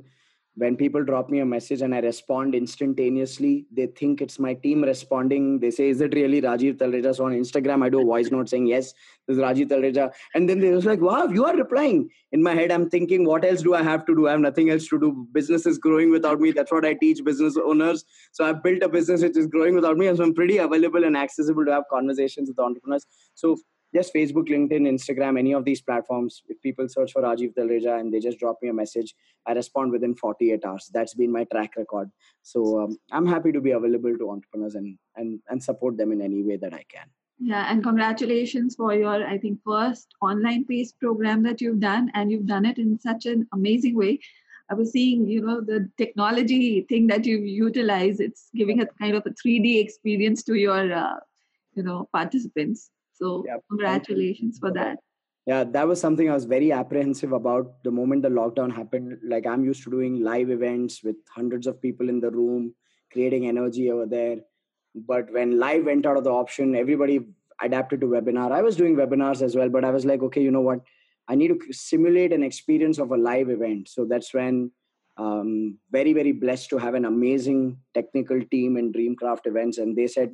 [0.58, 4.84] When people drop me a message and I respond instantaneously, they think it's my team
[4.84, 5.60] responding.
[5.60, 7.14] They say, Is it really Rajiv Talreja?
[7.14, 8.94] So on Instagram, I do a voice note saying, Yes,
[9.28, 10.12] this is Rajiv Talreja.
[10.34, 12.10] And then they was like, Wow, you are replying.
[12.32, 14.28] In my head, I'm thinking, What else do I have to do?
[14.28, 15.28] I have nothing else to do.
[15.34, 16.52] Business is growing without me.
[16.52, 18.06] That's what I teach business owners.
[18.32, 20.08] So I've built a business which is growing without me.
[20.08, 23.06] And so I'm pretty available and accessible to have conversations with entrepreneurs.
[23.34, 23.58] So
[23.96, 26.44] just Facebook, LinkedIn, Instagram, any of these platforms.
[26.50, 29.16] If people search for Rajiv Talreja and they just drop me a message,
[29.46, 30.90] I respond within 48 hours.
[30.94, 32.12] That's been my track record.
[32.44, 36.22] So um, I'm happy to be available to entrepreneurs and, and, and support them in
[36.22, 37.08] any way that I can.
[37.40, 42.32] Yeah, and congratulations for your, I think, first online based program that you've done, and
[42.32, 44.20] you've done it in such an amazing way.
[44.70, 48.20] I was seeing, you know, the technology thing that you utilize.
[48.20, 51.20] It's giving a kind of a 3D experience to your, uh,
[51.76, 52.90] you know, participants.
[53.16, 55.00] So yeah, congratulations for that.
[55.46, 59.20] Yeah, that was something I was very apprehensive about the moment the lockdown happened.
[59.24, 62.74] Like I'm used to doing live events with hundreds of people in the room,
[63.12, 64.38] creating energy over there.
[64.96, 67.28] But when live went out of the option, everybody
[67.62, 68.52] adapted to webinar.
[68.52, 70.80] I was doing webinars as well, but I was like, okay, you know what?
[71.28, 73.88] I need to simulate an experience of a live event.
[73.88, 74.72] So that's when
[75.18, 80.08] um, very very blessed to have an amazing technical team in dreamcraft events and they
[80.08, 80.34] said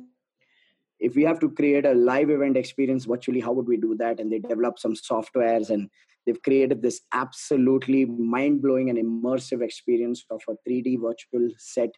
[1.00, 4.20] if we have to create a live event experience virtually how would we do that?
[4.20, 5.88] And they develop some softwares and
[6.26, 11.90] they've created this absolutely mind-blowing and immersive experience of a 3d virtual set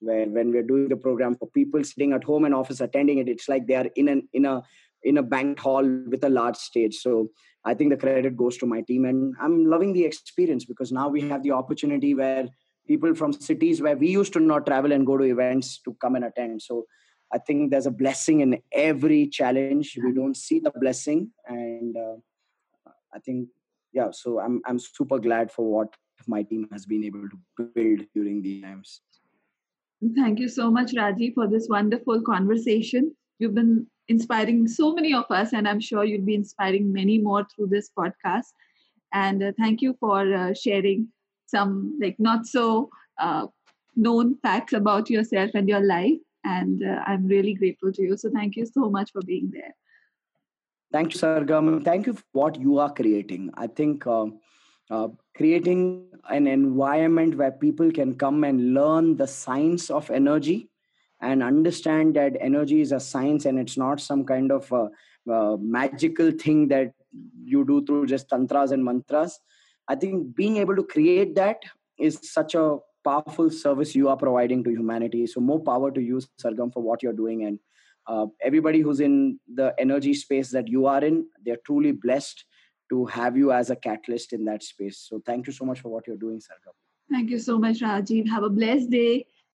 [0.00, 3.28] where when we're doing the program for people sitting at home and office attending it
[3.28, 4.62] it's like they are in an in a
[5.02, 6.96] in a bank hall with a large stage.
[6.96, 7.28] So
[7.64, 11.08] i think the credit goes to my team and i'm loving the experience because now
[11.08, 12.46] we have the opportunity where
[12.86, 16.14] people from cities where we used to not travel and go to events to come
[16.14, 16.62] and attend.
[16.62, 16.84] So
[17.32, 19.98] I think there's a blessing in every challenge.
[20.02, 22.16] We don't see the blessing, and uh,
[23.14, 23.48] I think
[23.92, 24.10] yeah.
[24.12, 25.94] So I'm I'm super glad for what
[26.26, 29.00] my team has been able to build during these times.
[30.14, 33.14] Thank you so much, Raji, for this wonderful conversation.
[33.38, 37.46] You've been inspiring so many of us, and I'm sure you'll be inspiring many more
[37.54, 38.52] through this podcast.
[39.12, 41.08] And uh, thank you for uh, sharing
[41.46, 43.46] some like not so uh,
[43.96, 46.18] known facts about yourself and your life
[46.54, 48.16] and uh, i'm really grateful to you.
[48.16, 49.74] So thank you so much for being there.
[50.92, 53.50] Thank you sargam thank you for what you are creating.
[53.54, 54.26] I think uh,
[54.90, 55.80] uh, creating
[56.30, 60.58] an environment where people can come and learn the science of energy
[61.20, 64.88] and understand that energy is a science and it's not some kind of a,
[65.30, 66.92] a magical thing that
[67.44, 69.38] you do through just tantras and mantras.
[69.88, 71.62] I think being able to create that
[71.98, 72.78] is such a
[73.08, 75.26] powerful service you are providing to humanity.
[75.26, 77.44] So more power to you, Sargam, for what you're doing.
[77.44, 77.58] And
[78.06, 82.44] uh, everybody who's in the energy space that you are in, they're truly blessed
[82.90, 84.98] to have you as a catalyst in that space.
[85.08, 86.74] So thank you so much for what you're doing, Sargam.
[87.10, 88.28] Thank you so much, Rajiv.
[88.28, 89.26] Have a blessed day.